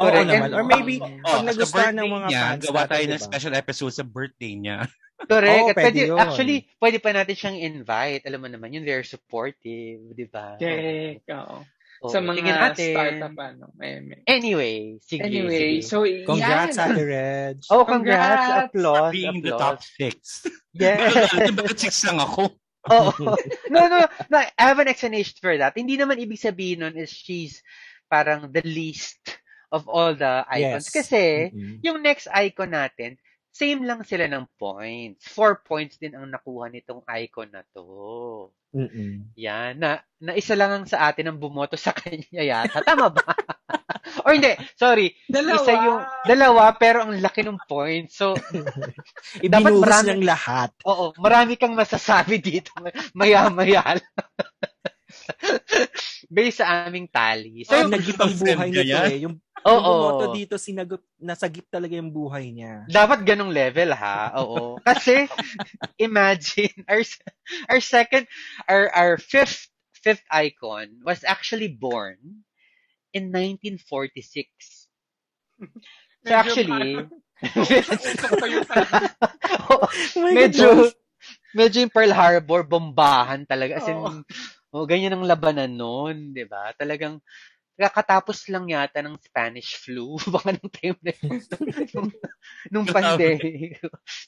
[0.00, 0.26] Oo Correct.
[0.26, 0.48] naman.
[0.48, 3.10] And- Or maybe, pag Oh, sa nagustuhan ng mga niya, fans gawa natin, tayo ng
[3.12, 3.26] diba?
[3.28, 4.78] special episode sa birthday niya.
[5.28, 5.64] Correct.
[5.64, 8.24] Oo, At pwede pwede, actually, pwede pa natin siyang invite.
[8.24, 10.56] Alam mo naman, yun, very supportive, di ba?
[10.56, 11.28] Correct.
[11.28, 11.60] Oo.
[12.00, 12.08] Oo.
[12.08, 12.92] Sa mga tingnan natin.
[12.96, 13.64] startup, ano.
[13.84, 15.84] Eh, Anyway, sige, Anyway, sige.
[15.84, 16.96] so, Congrats, yan.
[16.96, 17.56] Ate Reg.
[17.68, 18.24] Oh, congrats.
[18.40, 18.68] Congrats.
[18.72, 19.12] Applause.
[19.12, 19.60] Being the applause.
[19.60, 20.14] top six.
[20.70, 21.34] Yes.
[21.34, 22.54] Bakit six lang ako?
[22.88, 23.34] Oo.
[23.74, 24.36] no, no, no.
[24.38, 25.74] I have an explanation for that.
[25.76, 27.60] Hindi naman ibig sabihin nun is she's
[28.08, 29.18] parang the least
[29.74, 30.88] of all the icons.
[30.88, 30.94] Yes.
[30.94, 31.82] Kasi, Mm-mm.
[31.84, 33.18] yung next icon natin,
[33.50, 35.26] same lang sila ng points.
[35.26, 38.48] Four points din ang nakuha nitong icon na to.
[38.70, 39.34] Mm-mm.
[39.34, 39.82] Yan.
[39.82, 42.80] Na, na isa lang ang sa atin ang bumoto sa kanya yata.
[42.80, 43.34] Tama ba?
[44.26, 44.54] Or hindi.
[44.74, 45.10] Sorry.
[45.26, 45.58] Dalawa.
[45.58, 48.14] Isa yung dalawa pero ang laki ng points.
[48.16, 48.38] So,
[49.44, 50.70] Ibinuhos marami- niyang lahat.
[50.86, 52.70] oo, marami kang masasabi dito.
[53.12, 53.98] Maya-maya.
[56.34, 57.64] Based sa aming tally.
[57.66, 59.06] So, yung- nagip ang buhay nito yan?
[59.10, 59.18] eh.
[59.26, 59.34] Yung,
[59.68, 59.74] Oo.
[59.76, 62.88] yung bumoto dito, sinagot, nasagip talaga yung buhay niya.
[62.88, 64.32] Dapat ganong level ha.
[64.40, 64.80] Oo.
[64.80, 65.28] Kasi
[66.00, 67.02] imagine our
[67.68, 68.24] our second
[68.64, 72.16] our our fifth fifth icon was actually born
[73.12, 74.88] in 1946.
[76.24, 77.04] So actually.
[79.68, 79.84] Oh
[80.20, 80.92] my medyo
[81.56, 83.96] medyo yung Pearl Harbor bombahan talaga as in
[84.70, 84.84] Oo.
[84.84, 86.70] oh, ganyan ang labanan noon, 'di ba?
[86.78, 87.18] Talagang
[87.80, 90.20] kakatapos lang yata ng Spanish flu.
[90.34, 91.40] Baka nung time na yun.
[91.96, 92.10] nung,
[92.68, 93.80] nung pandemic.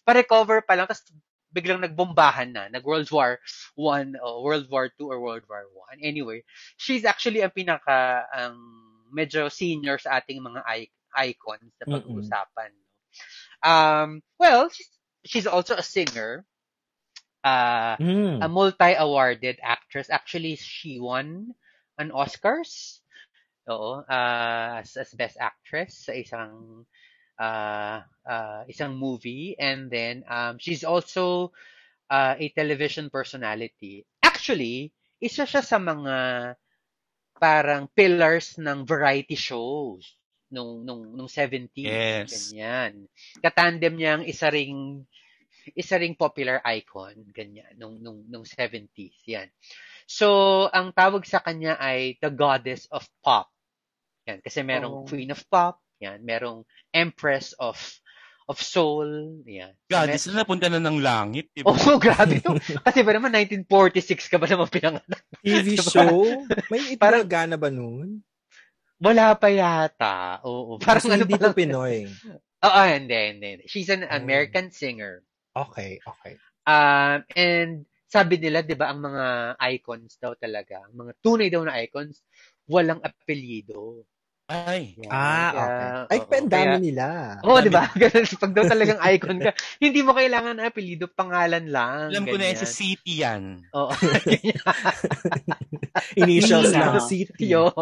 [0.08, 0.88] Pa-recover pa lang.
[0.88, 1.04] Tapos
[1.52, 2.64] biglang nagbombahan na.
[2.72, 3.36] Nag-World War
[3.76, 6.00] One, uh, World War Two or World War One.
[6.00, 6.48] Anyway,
[6.80, 10.64] she's actually ang pinaka ang um, medyo senior sa ating mga
[11.12, 12.72] icons na pag-uusapan.
[13.60, 14.88] Um, well, she's,
[15.28, 16.48] she's also a singer.
[17.42, 18.38] Uh, mm.
[18.38, 20.10] a multi-awarded actress.
[20.10, 21.54] Actually, she won
[21.98, 23.02] an Oscars.
[23.70, 26.82] Oo, uh, as, as best actress sa isang
[27.38, 31.54] uh, uh, isang movie and then um, she's also
[32.10, 34.02] uh, a television personality.
[34.22, 34.90] Actually,
[35.22, 36.16] isa siya sa mga
[37.38, 40.18] parang pillars ng variety shows
[40.52, 42.30] nung nung nung 70s yes.
[42.30, 43.08] ganyan.
[43.40, 45.06] Katandem niya ang isa ring
[45.76, 49.48] isa ring popular icon ganyan nung nung nung 70s yan.
[50.06, 53.48] So, ang tawag sa kanya ay the goddess of pop.
[54.26, 55.06] Yan kasi merong oh.
[55.06, 57.78] queen of pop, yan, merong empress of
[58.50, 59.06] of soul.
[59.46, 59.74] Yan.
[59.86, 61.48] Goddess na napunta na ng langit.
[61.54, 61.70] Diba?
[61.70, 62.58] Oh, grabe to.
[62.82, 65.22] Kasi ba naman 1946 ka ba naman pinanganak?
[65.46, 65.86] TV diba?
[65.86, 66.26] show?
[66.68, 68.22] May italaga na ba noon?
[69.02, 70.38] Wala pa yata.
[70.46, 70.78] Oo.
[70.78, 72.06] Parang Kasi ano hindi to Pinoy.
[72.62, 73.50] Oo, hindi, hindi.
[73.66, 74.14] She's an oh.
[74.14, 75.26] American singer.
[75.52, 76.34] Okay, okay.
[76.64, 81.64] Um, and sabi nila, di ba, ang mga icons daw talaga, ang mga tunay daw
[81.64, 82.20] na icons,
[82.68, 84.04] walang apelyido.
[84.52, 84.92] Ay.
[85.00, 85.88] Yeah, ah, okay.
[86.12, 87.06] Ay, oh, pendami kaya, nila.
[87.40, 87.88] Oo, oh, di ba?
[88.42, 92.12] Pag daw talagang icon ka, hindi mo kailangan ng apelido, pangalan lang.
[92.12, 93.64] Alam ko na yan, sa city yan.
[93.72, 93.92] Oo.
[96.20, 97.00] Initials lang.
[97.00, 97.48] City.
[97.48, 97.72] Yo.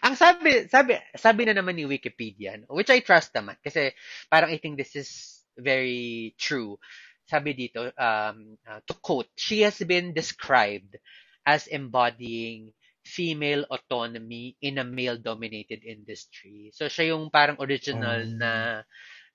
[0.00, 3.92] Ang sabi, sabi, sabi na naman ni Wikipedia, which I trust naman, kasi
[4.32, 6.80] parang I think this is very true.
[7.26, 10.94] Sabi dito, um, uh, to quote, she has been described
[11.42, 12.70] as embodying
[13.06, 16.74] female autonomy in a male-dominated industry.
[16.74, 18.82] So, siya yung parang original um, na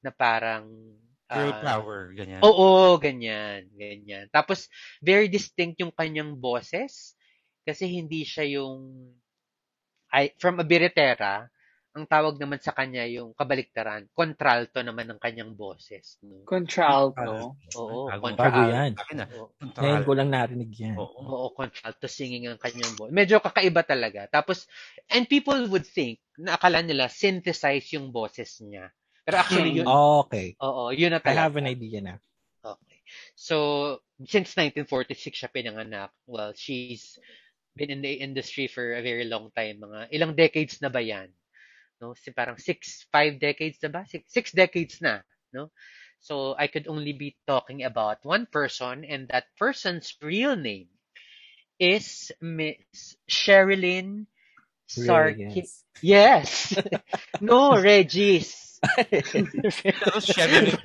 [0.04, 0.68] na parang
[1.32, 2.42] uh, girl power, ganyan.
[2.44, 4.28] Oo, ganyan, ganyan.
[4.28, 4.68] Tapos,
[5.00, 7.16] very distinct yung kanyang boses
[7.64, 9.12] kasi hindi siya yung
[10.12, 11.48] I, from a biretera,
[11.92, 16.16] ang tawag naman sa kanya yung kabaliktaran, contralto naman ng kanyang boses.
[16.24, 16.48] No?
[16.48, 17.60] Contralto?
[17.76, 18.39] Oo, Bago, contralto.
[18.39, 18.92] Bago yan.
[19.76, 20.96] Ngayon ko lang narinig yan.
[20.96, 23.12] Oo, oo, contralto singing ang kanyang voice.
[23.12, 24.24] Medyo kakaiba talaga.
[24.32, 24.72] Tapos,
[25.12, 28.88] and people would think, na akala nila, synthesize yung boses niya.
[29.28, 29.86] Pero actually, yun.
[29.86, 30.56] Oh, okay.
[30.64, 31.44] Oo, yun na talaga.
[31.44, 32.16] I have an idea na.
[32.64, 33.00] Okay.
[33.36, 37.20] So, since 1946 siya pinanganak, well, she's
[37.76, 39.84] been in the industry for a very long time.
[39.84, 41.28] Mga ilang decades na ba yan?
[42.02, 42.14] No?
[42.18, 44.06] Si parang six, five decades na ba?
[44.10, 45.22] Six, six decades na,
[45.54, 45.72] no?
[46.20, 50.89] So I could only be talking about one person and that person's real name
[51.80, 54.28] is Miss Sherilyn
[54.89, 55.82] Sarkis.
[56.02, 56.78] Yes.
[57.41, 58.80] no, Regis.
[60.22, 60.78] Sherilyn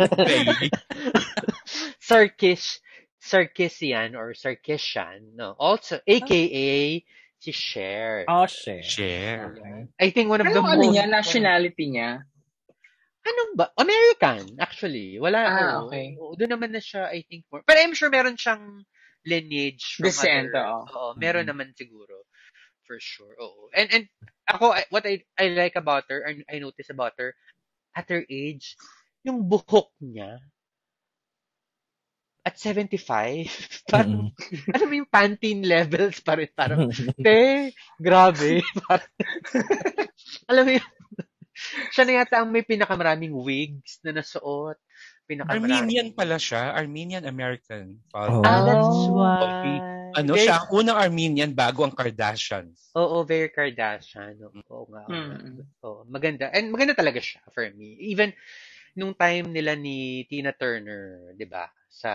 [2.01, 2.81] Sarkis
[3.27, 5.57] Sarkisian or Sarkisian, no.
[5.59, 7.05] Also aka
[7.47, 8.27] Si Cher.
[8.27, 8.83] Oh, Cher.
[8.83, 9.55] Cher.
[10.03, 10.99] I think one of ano, the ano most...
[10.99, 11.07] niya?
[11.07, 12.27] Nationality niya?
[13.23, 13.71] Ano ba?
[13.79, 15.23] American, actually.
[15.23, 15.39] Wala.
[15.47, 16.19] Ah, oh, okay.
[16.19, 17.47] Oh, doon naman na siya, I think.
[17.47, 17.63] More.
[17.63, 18.83] But I'm sure meron siyang
[19.23, 20.67] lineage from Descent, other.
[20.67, 20.91] Oh.
[20.91, 21.71] Oo, meron mm-hmm.
[21.71, 22.27] naman siguro.
[22.83, 23.39] For sure.
[23.39, 23.71] Oo.
[23.71, 24.05] And, and
[24.51, 27.31] ako, what I, I like about her, I notice about her,
[27.95, 28.75] at her age,
[29.23, 30.43] yung buhok niya,
[32.47, 33.51] at 75,
[33.93, 34.71] parang, mm.
[34.71, 36.87] alam mo yung Pantene levels pa rin, parang,
[37.27, 38.63] te, grabe.
[38.87, 39.11] Parang,
[40.51, 40.89] alam mo yung,
[41.91, 44.79] siya na yata ang may pinakamaraming wigs na nasuot.
[45.27, 46.71] Armenian pala siya.
[46.79, 47.99] Armenian-American.
[48.15, 48.47] Oh.
[48.47, 49.43] Ah, that's why.
[49.43, 49.77] Okay.
[50.23, 52.95] Ano very, siya, ang unang Armenian bago ang Kardashians.
[52.95, 54.39] Oo, oh, very Kardashian.
[54.71, 55.03] Oo nga.
[55.11, 55.67] Mm.
[55.83, 56.47] Oo, maganda.
[56.55, 57.99] And maganda talaga siya for me.
[58.07, 58.31] Even
[58.97, 61.69] nung time nila ni Tina Turner, 'di ba?
[61.97, 62.13] Sa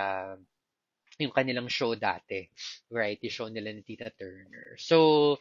[1.18, 2.50] yung kanilang show dati,
[2.90, 4.74] variety show nila ni Tita Turner.
[4.82, 5.38] So,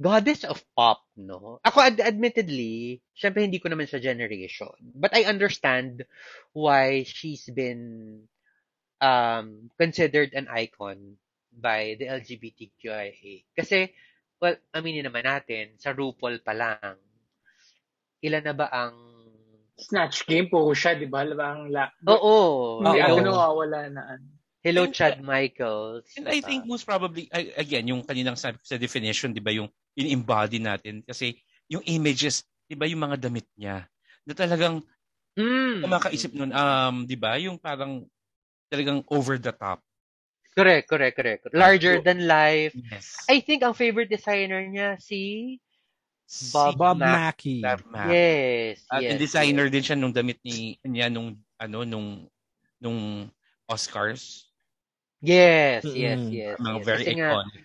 [0.00, 1.60] goddess of pop, no?
[1.60, 4.72] Ako, ad- admittedly, syempre hindi ko naman sa generation.
[4.80, 6.08] But I understand
[6.56, 8.24] why she's been
[9.04, 11.20] um, considered an icon
[11.52, 13.44] by the LGBTQIA.
[13.52, 13.92] Kasi,
[14.40, 16.96] well, aminin naman natin, sa RuPaul pa lang,
[18.24, 19.17] ilan na ba ang
[19.78, 21.22] Snatch Game, puro siya, di ba?
[21.24, 22.82] Ang la- Oo.
[22.82, 24.02] Hindi oh, ako nawawala na.
[24.58, 26.10] Hello, Chad Michaels.
[26.18, 30.58] And I think most probably, again, yung kaninang sa, sa definition, di ba, yung in-embody
[30.58, 31.06] natin.
[31.06, 31.38] Kasi
[31.70, 33.86] yung images, di ba, yung mga damit niya,
[34.26, 34.82] na talagang,
[35.38, 35.86] mm.
[35.86, 38.02] makaisip nun, um, di ba, yung parang,
[38.66, 39.78] talagang over the top.
[40.58, 41.42] Correct, correct, correct.
[41.54, 42.74] Larger so, than life.
[42.74, 43.14] Yes.
[43.30, 45.54] I think ang favorite designer niya Si
[46.52, 47.64] Bob Bob Mac- Mackie.
[47.64, 48.12] Bob Mac.
[48.12, 49.16] Yes, At yes.
[49.16, 52.28] designer din siya nung damit ni niya nung ano nung
[52.76, 53.26] nung
[53.64, 54.44] Oscars.
[55.18, 56.56] Yes, yes, yes.
[56.60, 56.86] Mga yes.
[56.86, 57.62] very Kasi nga, iconic.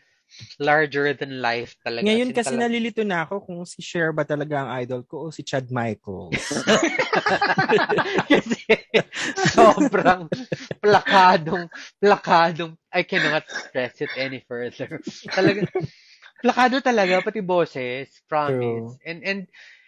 [0.58, 2.02] larger than life talaga.
[2.10, 5.32] Ngayon kasi talaga- nalilito na ako kung si Cher ba talaga ang idol ko o
[5.32, 6.34] si Chad Michaels.
[8.34, 8.66] Kasi
[9.54, 10.26] sobrang
[10.82, 11.70] plakadong,
[12.02, 14.98] plakadong, I cannot stress it any further.
[15.30, 15.70] Talaga,
[16.44, 19.00] plakado talaga, pati boses, promise.
[19.08, 19.40] And, and,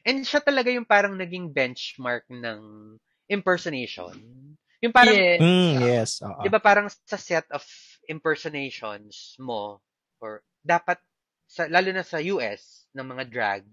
[0.08, 2.95] and siya talaga yung parang naging benchmark ng
[3.28, 4.16] impersonation.
[4.80, 5.39] Yung parang, Yes.
[5.43, 6.10] mm, yes.
[6.24, 6.39] oo.
[6.39, 7.60] di ba parang sa set of
[8.08, 9.84] impersonations mo,
[10.24, 10.95] or dapat,
[11.45, 13.64] sa, lalo na sa US, ng mga drag,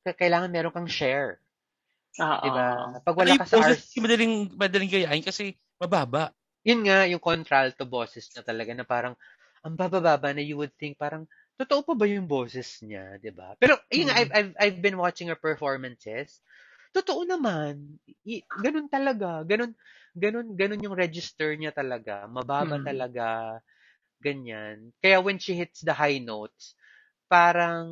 [0.00, 1.36] k- kailangan meron kang share.
[2.16, 2.44] Oo.
[2.44, 2.96] Di ba?
[3.04, 6.32] Pag wala Ay, ka sa boses, RC, madaling, madaling gayahin kasi mababa.
[6.64, 9.14] yun nga, yung contralto boses niya talaga na parang,
[9.62, 11.26] ang babababa na you would think parang,
[11.62, 13.54] totoo pa ba yung boses niya, di ba?
[13.56, 14.16] Pero, yun Mm.
[14.18, 16.42] I've, I've, I've been watching her performances.
[16.92, 17.96] Totoo naman.
[18.26, 19.46] I, ganun talaga.
[19.46, 19.72] Ganun,
[20.12, 22.26] ganun, ganun yung register niya talaga.
[22.28, 22.84] Mababa Mm.
[22.84, 23.26] talaga.
[24.20, 24.90] Ganyan.
[25.02, 26.74] Kaya when she hits the high notes,
[27.30, 27.88] parang,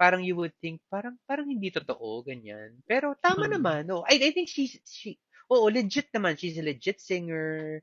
[0.00, 2.80] parang you would think, parang, parang hindi totoo, ganyan.
[2.88, 3.52] Pero tama Mm.
[3.60, 3.80] naman.
[3.90, 6.34] No, I, I think she's, she, Oo, legit naman.
[6.34, 7.78] She's a legit singer.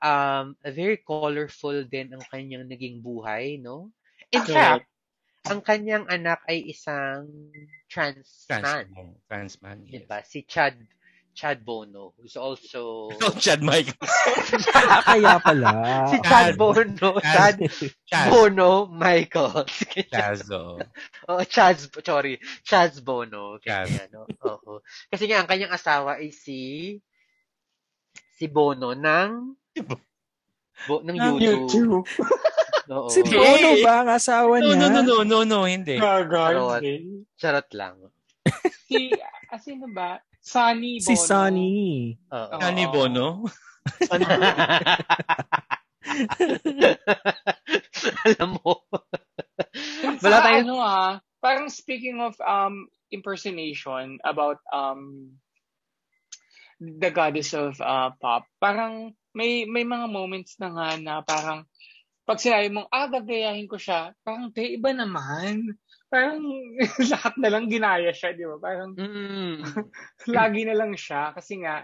[0.00, 3.92] Um, very colorful din ang kanyang naging buhay, no?
[4.32, 4.56] In Correct.
[4.56, 4.86] fact,
[5.48, 7.28] ang kanyang anak ay isang
[7.88, 8.86] trans Trans man.
[8.92, 9.08] man.
[9.28, 9.78] Trans man.
[9.84, 10.04] Yes.
[10.04, 10.18] Diba?
[10.24, 10.76] Si Chad
[11.30, 13.08] Chad Bono, who's also...
[13.22, 14.12] Oh, Chad Michaels.
[15.08, 15.70] Kaya pala.
[16.10, 16.58] si Chad Chad.
[16.58, 17.56] Bono, Chad.
[17.56, 17.56] Chad
[18.04, 18.28] Chaz.
[18.28, 19.74] Bono Michaels.
[20.12, 20.82] Chazo.
[21.30, 22.36] oh, Chaz, sorry,
[22.66, 23.56] Chaz Bono.
[23.62, 23.88] Chaz.
[23.88, 24.26] Kanya, no?
[24.42, 24.82] Oo.
[25.08, 26.98] Kasi nga, ang kanyang asawa ay si
[28.34, 29.54] si Bono ng
[30.88, 31.68] Bo, ng YouTube.
[31.68, 32.04] YouTube.
[32.90, 33.06] Oo.
[33.06, 34.90] Si Bono ba ang asawa No, niya?
[34.90, 35.94] no, no, no, no, no, hindi.
[36.00, 36.82] Charot.
[37.38, 37.96] Charot lang.
[38.90, 40.18] Si, ah, sino ba?
[40.42, 41.06] Sunny Bono.
[41.06, 42.10] Si Sunny.
[42.34, 42.50] Oo.
[42.50, 42.58] Ah.
[42.58, 43.46] Nani Bono?
[48.26, 48.82] Alam mo.
[50.18, 55.30] Wala tayong ano ah, parang speaking of um impersonation about um
[56.80, 61.64] the goddess of uh, pop, parang may may mga moments na nga na parang
[62.22, 65.66] pag sinabi mong, ah, gagayahin ko siya, parang, te, iba naman.
[66.06, 66.38] Parang
[67.10, 68.54] lahat na lang ginaya siya, di ba?
[68.56, 69.58] Parang Mm.
[70.38, 71.82] lagi na lang siya kasi nga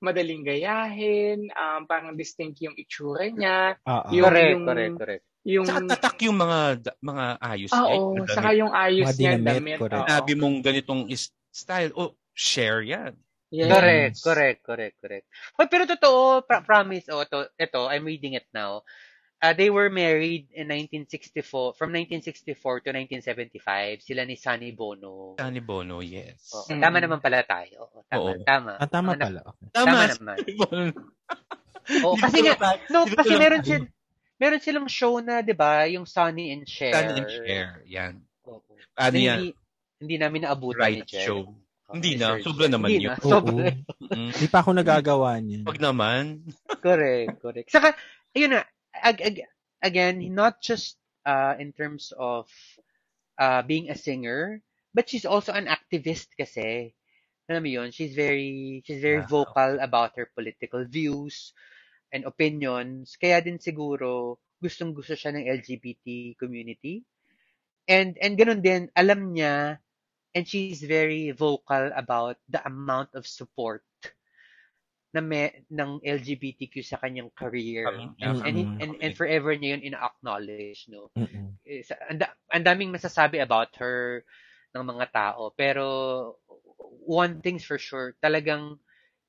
[0.00, 4.08] madaling gayahin, um, parang distinct yung itsura niya, Oo.
[4.10, 5.24] Yung- correct, yung- correct, correct.
[5.44, 6.58] yung Saka tatak yung mga
[7.02, 7.92] mga ayos Ah, niya.
[7.92, 9.76] oo, yung saka yung ayos niya, damit.
[9.78, 11.92] Sinabi mong ganitong is- style.
[11.94, 13.12] Oh, share yan.
[13.52, 13.68] Yes.
[13.68, 15.26] Correct, correct, correct, correct.
[15.60, 18.80] Hoy, pero totoo, pra- promise, oh, to, ito, I'm reading it now.
[19.36, 24.00] Uh, they were married in 1964, from 1964 to 1975.
[24.00, 25.34] Sila ni Sunny Bono.
[25.36, 26.48] Tani Bono, yes.
[26.54, 26.80] Oo, Mm.
[26.80, 27.90] Tama naman pala tayo.
[27.90, 28.40] Oo, tama, Oo.
[28.46, 28.72] tama.
[28.78, 29.40] Ah, tama Tama na- pala.
[29.44, 29.66] Okay.
[29.74, 30.04] Tama Tama.
[30.08, 30.36] naman.
[32.06, 32.54] Oo, kasi nga,
[32.88, 33.82] no, kasi meron sil
[34.38, 36.94] meron silang show na, 'di ba, yung Sunny and Cher.
[36.94, 37.82] Tani and share.
[37.90, 38.22] Yan.
[38.46, 38.62] Oo.
[38.94, 39.38] Ano yan?
[39.42, 39.50] Hindi,
[39.98, 41.26] hindi namin naabutan ni Right Cher.
[41.26, 41.50] show.
[41.92, 42.40] Hindi na.
[42.40, 43.12] Sobra naman Hindi yun.
[43.12, 43.16] na.
[43.20, 43.30] Oo.
[43.30, 43.70] Sobra.
[44.12, 45.64] Hindi pa ako nagagawa niyan.
[45.68, 46.22] Pag naman,
[46.80, 47.68] correct, correct.
[47.70, 47.94] Saka,
[48.32, 48.62] ayun na,
[48.96, 49.48] ag- ag-
[49.80, 52.48] again, not just uh, in terms of
[53.38, 54.60] uh, being a singer,
[54.94, 56.92] but she's also an activist kasi.
[57.50, 59.44] Alam mo yun, she's very, she's very Wow.
[59.44, 61.52] vocal about her political views
[62.12, 63.18] and opinions.
[63.20, 67.02] Kaya din siguro, gustong gusto siya ng LGBT community.
[67.90, 69.82] And, and ganun din, alam niya,
[70.34, 73.84] and she's very vocal about the amount of support
[75.12, 77.84] na may, ng LGBTQ sa kanyang career.
[77.84, 78.40] um, Mm.
[78.48, 81.12] And, and, and forever niya yun ina-acknowledge, no?
[81.84, 84.24] Sa- Ang da- ang daming masasabi about her
[84.72, 85.52] ng mga tao.
[85.52, 85.84] Pero,
[87.04, 88.80] one thing's for sure, talagang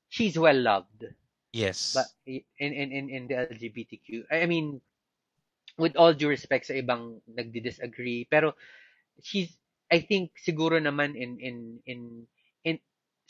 [0.08, 1.04] she's well loved.
[1.52, 1.92] yes.
[1.92, 4.32] But in, in, in, in the LGBTQ.
[4.32, 4.80] I mean,
[5.76, 8.56] with all due respect sa ibang nagdi-disagree, pero
[9.20, 9.52] she's,
[9.94, 12.26] I think, siguro naman in, in, in,
[12.66, 12.76] in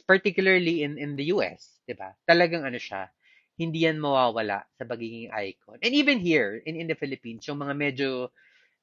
[0.09, 2.17] particularly in, in the US, di ba?
[2.25, 3.13] Talagang ano siya,
[3.61, 5.77] hindi yan mawawala sa pagiging icon.
[5.85, 8.33] And even here, in, in the Philippines, yung mga medyo,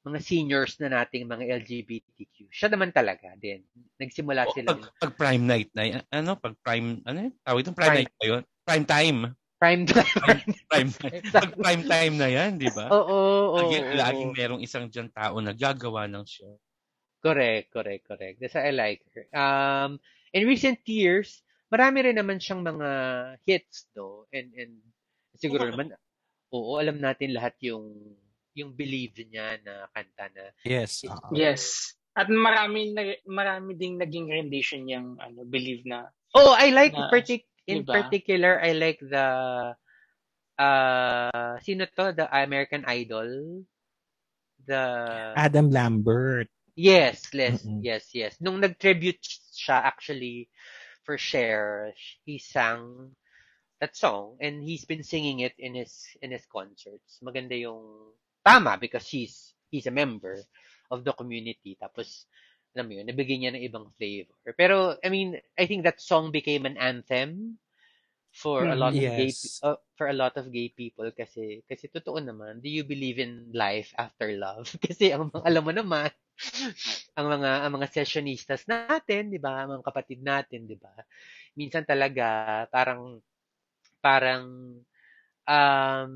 [0.05, 3.65] mga seniors na nating mga LGBTQ, siya naman talaga din.
[3.97, 7.33] Nagsimula O, sila pag, pag prime night na ano, pag prime, ano?
[7.41, 7.97] Tawag itong prime, Prime.
[8.05, 8.41] night na yun?
[8.61, 9.17] Prime time.
[9.61, 10.41] prime time.
[10.69, 11.23] Prime night.
[11.37, 12.89] Pag prime time na yan, di ba?
[12.89, 16.57] Oo, oo, oo, laging merong isang dyan tao na gagawa ng show.
[17.21, 18.41] Correct, correct, correct.
[18.41, 19.25] That's why I like her.
[19.31, 20.01] Um,
[20.33, 22.89] in recent years, marami rin naman siyang mga
[23.45, 24.25] hits, no?
[24.33, 24.73] And, and
[25.37, 25.71] siguro Oo.
[25.71, 25.93] naman,
[26.49, 28.17] oo, alam natin lahat yung
[28.51, 31.07] yung believe niya na kanta na Yes.
[31.07, 31.31] oo.
[31.31, 31.95] Yes.
[32.11, 36.11] At marami na, marami ding naging rendition yung ano, believe na.
[36.35, 37.93] Oh, I like Na- partic- in diba?
[38.03, 39.27] particular I like the
[40.59, 43.63] uh sino to the American Idol
[44.67, 44.83] the
[45.37, 46.49] Adam Lambert.
[46.75, 47.81] Yes yes Mm-mm.
[47.81, 48.37] yes yes.
[48.41, 49.21] Nung nag-tribute
[49.55, 50.49] siya actually
[51.03, 51.93] for Cher
[52.25, 53.11] he sang
[53.81, 57.19] that song and he's been singing it in his in his concerts.
[57.23, 58.13] Maganda yung
[58.45, 60.37] tama because he's he's a member
[60.91, 61.77] of the community.
[61.81, 62.25] Tapos
[62.75, 64.37] alam mo yun nabigyan niya ng ibang flavor.
[64.55, 67.59] Pero I mean I think that song became an anthem
[68.31, 69.63] for a Mm, lot of gay yes.
[69.63, 73.51] uh, for a lot of gay people kasi kasi totoo naman do you believe in
[73.53, 74.67] life after love?
[74.85, 76.09] Kasi ang alam mo naman
[77.17, 80.95] ang mga ang mga sessionistas natin 'di ba mga kapatid natin 'di ba?
[81.57, 83.19] Minsan talaga parang
[84.01, 84.45] parang
[85.49, 86.13] um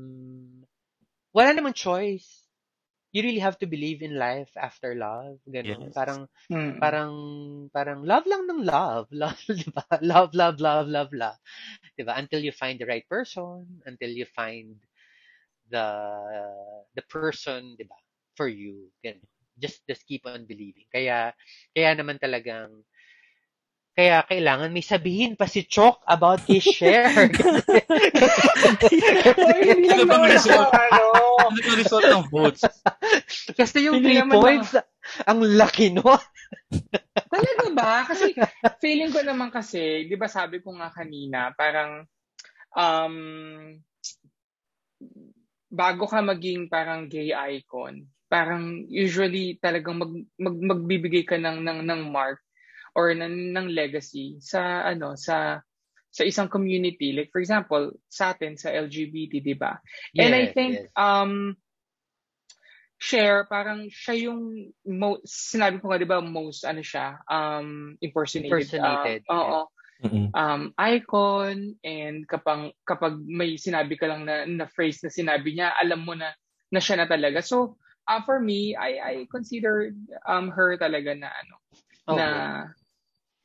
[1.34, 2.45] wala namang choice
[3.16, 5.88] you really have to believe in life after love ganun.
[5.88, 5.96] Yes.
[5.96, 6.92] parang Mm.
[6.92, 7.12] parang
[7.72, 9.08] parang love lang ng love.
[9.16, 9.84] Love di ba?
[10.04, 11.38] Love love love love love.
[11.96, 12.16] Di ba?
[12.20, 14.76] Until you find the right person until you find
[15.70, 15.86] the
[16.96, 17.96] the person di ba?
[18.36, 19.24] For you ganun.
[19.56, 20.84] just just keep on believing.
[20.92, 21.32] Kaya
[21.72, 22.84] kaya naman talagang
[23.96, 27.08] kaya kailangan may sabihin pa si Chok about his share.
[29.64, 30.68] Hindi Ano lang bang result?
[30.68, 31.04] ano.
[31.46, 32.66] Ano result ng votes?
[33.56, 34.76] Kasi yung Hindi three naman points,
[35.24, 36.04] ang laki no.
[37.32, 38.04] Talaga ba?
[38.04, 38.36] Kasi
[38.84, 42.04] feeling ko naman kasi, di ba sabi ko nga kanina, parang
[42.76, 43.16] um,
[45.72, 51.80] bago ka maging parang gay icon, parang usually talagang mag, mag, magbibigay ka ng, ng,
[51.86, 52.44] ng mark
[52.96, 55.60] or ng, ng legacy sa ano sa
[56.08, 59.76] sa isang community like for example sa atin sa LGBT di ba
[60.16, 60.88] and I Yes, think yes.
[60.96, 61.60] um
[62.96, 68.72] share parang siya yung mo, sinabi ko nga 'di ba most ano siya um impersonated
[68.72, 69.60] Impersonated, uh, oo
[70.00, 70.28] Mm-mm.
[70.32, 75.76] um icon and kapag kapag may sinabi ka lang na, na phrase na sinabi niya
[75.76, 76.32] alam mo na
[76.72, 77.76] na siya na talaga so
[78.08, 79.92] uh, for me I I consider
[80.24, 81.56] um her talaga na ano
[82.08, 82.16] Okay.
[82.16, 82.26] na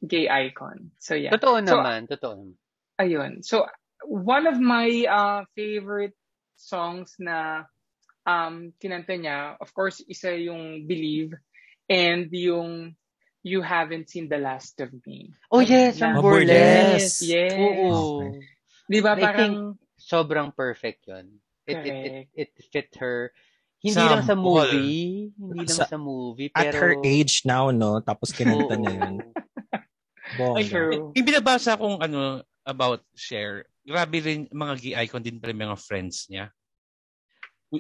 [0.02, 2.58] gay icon so yeah Totoo So, naman, totoo naman.
[3.02, 3.32] Ayun.
[3.42, 3.66] So,
[4.06, 6.14] one of my uh, favorite
[6.54, 7.66] songs na
[8.30, 11.34] um, kinanta niya, of course, isa yung Believe
[11.90, 12.94] and yung
[13.42, 15.34] You Haven't Seen the Last of Me.
[15.50, 17.26] Oh yes, from Burlesque.
[17.26, 17.26] Burlesque.
[17.26, 17.58] Yes.
[17.58, 17.90] Oo.
[18.86, 19.54] Di ba I parang,
[19.98, 21.42] Sobrang perfect yun.
[21.66, 23.34] It, it, it, it fit her.
[23.82, 25.34] Hindi lang sa movie.
[25.34, 26.54] Hindi lang Sa- sa movie.
[26.54, 27.98] At Pero, her age now, no?
[28.02, 29.26] Tapos kinanta niya yun.
[30.56, 30.72] Ay, Bongga.
[30.72, 30.94] true.
[31.14, 35.82] Yung binabasa kong ano about share, grabe rin mga gay icon din pala yung mga
[35.82, 36.50] friends niya.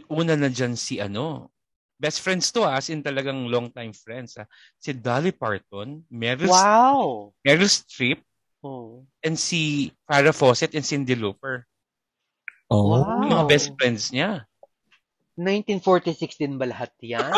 [0.07, 1.51] Una na dyan si ano,
[1.99, 4.47] best friends to ah, as in talagang long time friends ah.
[4.79, 7.29] Si Dolly Parton, Meryl, wow!
[7.45, 8.23] Meryl Streep,
[8.61, 9.01] Oh.
[9.25, 11.65] and si Farrah Fawcett and Cindy Lauper.
[12.69, 12.93] Oh.
[12.93, 13.25] Wow.
[13.25, 14.45] Yung mga best friends niya.
[15.39, 17.31] 1946 din ba lahat yan?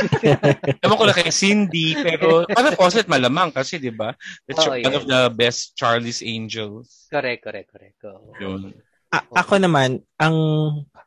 [0.84, 4.12] Ewan ko lang kay Cindy, pero Farrah Fawcett malamang kasi, di ba?
[4.44, 4.98] That's Oo, one yeah.
[5.00, 7.08] of the best Charlie's Angels.
[7.08, 7.98] correct, correct, correct.
[8.04, 8.36] Oo.
[8.36, 8.76] Yun.
[9.12, 10.36] A- ako naman, ang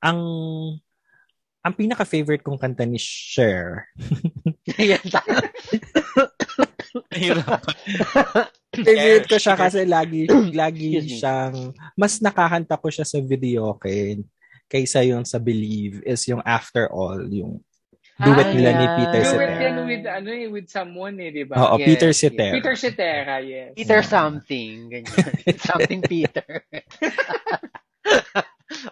[0.02, 0.20] ang
[1.66, 3.90] ang pinaka-favorite kong kanta ni Cher.
[8.76, 14.20] Favorite ko siya kasi lagi lagi siyang mas nakakanta ko siya sa video okay
[14.66, 17.62] kaysa yung sa Believe is yung After All, yung
[18.16, 18.86] duet Ah, nila ni.
[18.96, 19.60] Peter Do it Cetera.
[19.60, 21.56] yan with, ano eh, with someone eh, di ba?
[21.60, 22.20] Oo, Yes, Peter yes.
[22.20, 22.54] Cetera.
[22.56, 23.70] Peter Cetera, yes.
[23.76, 24.76] Peter something.
[24.88, 25.16] Ganyan.
[25.68, 26.48] something Peter.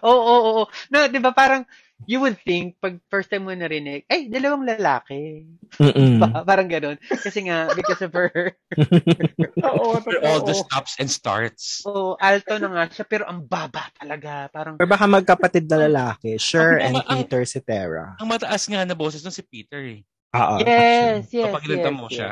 [0.04, 0.64] Oo, oo, oo.
[0.88, 1.64] No, di ba parang,
[2.04, 5.46] you would think, pag first time mo narinig, ay, dalawang lalaki.
[5.78, 6.18] Mm-mm.
[6.20, 6.98] Pa- parang ganun.
[7.00, 8.52] Kasi nga, because of her,
[9.68, 10.64] Oo, For all the totoo.
[10.68, 11.80] stops and starts.
[11.86, 14.50] oh, alto na nga siya, pero ang baba talaga.
[14.50, 18.18] Parang, Or baka magkapatid na lalaki, Cher Ang- and ang- Peter Cetera.
[18.18, 20.02] Ang mataas nga na boses nun si Peter eh.
[20.34, 20.58] Oo.
[20.60, 22.14] yes, yes, Kapag yes, mo yes.
[22.18, 22.30] siya,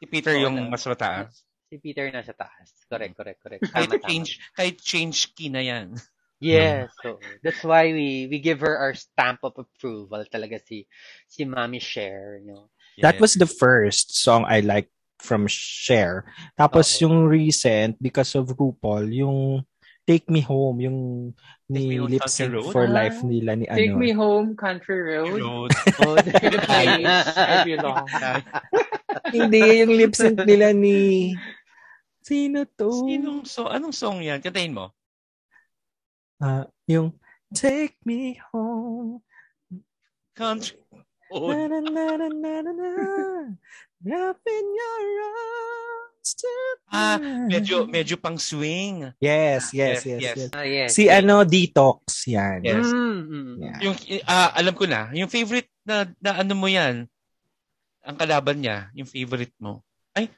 [0.00, 1.44] si Peter Oo, yung na- mas mataas.
[1.68, 2.70] Si Peter nasa taas.
[2.86, 3.62] Correct, correct, correct.
[3.68, 4.06] Kahit Tama, tama.
[4.06, 5.92] change, kahit change key na yan.
[6.40, 10.84] Yes, so that's why we we give her our stamp of approval talaga si
[11.30, 12.68] si Mommy Cher, you know.
[13.02, 16.28] That was the first song I liked from Cher.
[16.54, 17.08] Tapos Oo.
[17.08, 19.66] yung recent, because of RuPaul, yung
[20.04, 20.98] Take Me Home, yung
[21.64, 22.70] Take ni Lip Sync Road?
[22.70, 24.04] for Life nila ni Take ano.
[24.04, 25.40] me home, country road.
[25.40, 25.70] Road.
[26.04, 27.08] Oh, The place.
[29.34, 31.32] Hindi, yung lip sync nila ni...
[32.20, 33.04] Sino to?
[33.04, 34.40] Sinong so, anong song yan?
[34.44, 34.92] Kantahin mo.
[36.44, 37.16] Ah, yung
[37.56, 39.24] Take Me Home.
[40.36, 40.76] Country.
[41.32, 41.56] phone.
[41.56, 42.88] Na, na, na, na, na, na, na.
[44.04, 46.52] Wrap in your arms to
[46.92, 47.16] Ah,
[47.48, 49.08] medyo medyo pang swing.
[49.18, 50.36] Yes, yes, Yes, yes, yes.
[50.36, 50.50] yes.
[50.52, 50.92] Ah, yes.
[50.92, 52.60] Si ano, Detox, yan.
[52.60, 52.86] Yes.
[52.92, 53.54] Mm, mm.
[53.58, 53.78] Yeah.
[53.88, 53.96] Yung
[54.28, 57.08] ah, alam ko na, yung favorite na, na ano mo yan,
[58.04, 59.80] ang kalaban niya, yung favorite mo.
[60.12, 60.28] Ay,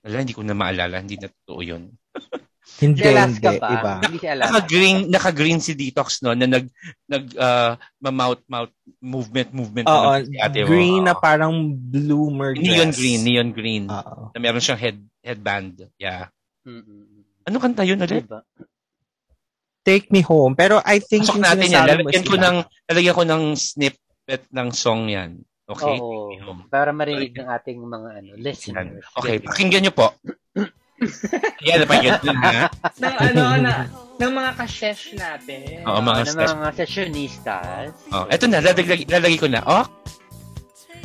[0.00, 1.92] wala, hindi ko na maalala, hindi na totoo yun.
[2.80, 3.68] Hindi, hindi, pa.
[3.72, 3.92] iba.
[4.04, 4.48] Hindi si Alaska.
[4.52, 6.66] Naka-green, naka-green si Detox no na nag
[7.08, 10.68] nag ah, ma-mouth mouth movement movement na Oo, lang si ate mo.
[10.68, 12.64] green na parang bloomer dress.
[12.64, 13.84] neon green, neon green.
[13.88, 14.32] Oo.
[14.32, 15.88] Na meron siyang head headband.
[16.00, 16.32] Yeah.
[16.64, 17.22] Mm, mm, mm.
[17.48, 18.24] Ano kanta yun ulit?
[18.24, 18.44] Diba?
[19.80, 20.52] Take Me Home.
[20.54, 21.84] Pero I think Pasok natin yan.
[21.88, 22.56] Lalagyan ko ng
[22.86, 25.40] lalagyan ko ng snippet ng song yan.
[25.70, 25.96] Okay?
[25.96, 26.34] Oo.
[26.66, 29.06] Para marinig ng ating mga ano, listeners.
[29.16, 30.06] Okay, pakinggan nyo po.
[31.64, 32.50] Yan, napakinggan nyo na.
[33.00, 33.74] ng ano, na,
[34.16, 35.80] ng mga kashesh natin.
[35.84, 36.52] Oo, mga ng steps.
[36.52, 37.88] mga sessionistas.
[38.12, 39.60] Oh, eto na, lalagay, lalagay ko na.
[39.64, 39.84] Oh,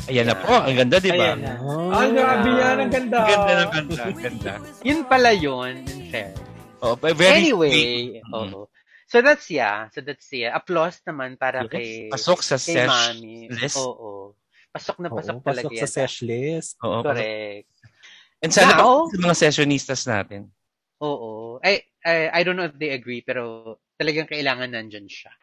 [0.06, 0.52] ayan na po.
[0.52, 1.34] Ang ganda, di ba?
[1.64, 1.90] Oh.
[1.90, 2.76] Oh, grabe yan.
[2.78, 3.20] Ang ganda.
[3.24, 4.02] Ang ganda ng ganda.
[4.04, 4.52] Ang ganda.
[4.84, 6.36] Yun pala yun, in fair.
[6.84, 8.52] Oh, but very anyway, Mm.
[8.54, 8.70] oo.
[9.06, 9.88] So that's yeah.
[9.90, 10.52] So that's yeah.
[10.52, 11.72] Applause naman para Yes.
[11.72, 13.48] kay Pasok sa kay sesh Mami.
[13.50, 13.78] list.
[13.80, 14.34] Oo.
[14.70, 15.94] Pasok na pasok talaga pasok sa yan.
[15.96, 16.70] sesh list.
[16.84, 17.26] Oo, pasok.
[18.46, 20.54] And sana Now- pa sa mga sessionistas natin.
[21.02, 21.58] Oo.
[21.66, 25.34] I, I, I don't know if they agree, pero talagang kailangan nandyan siya.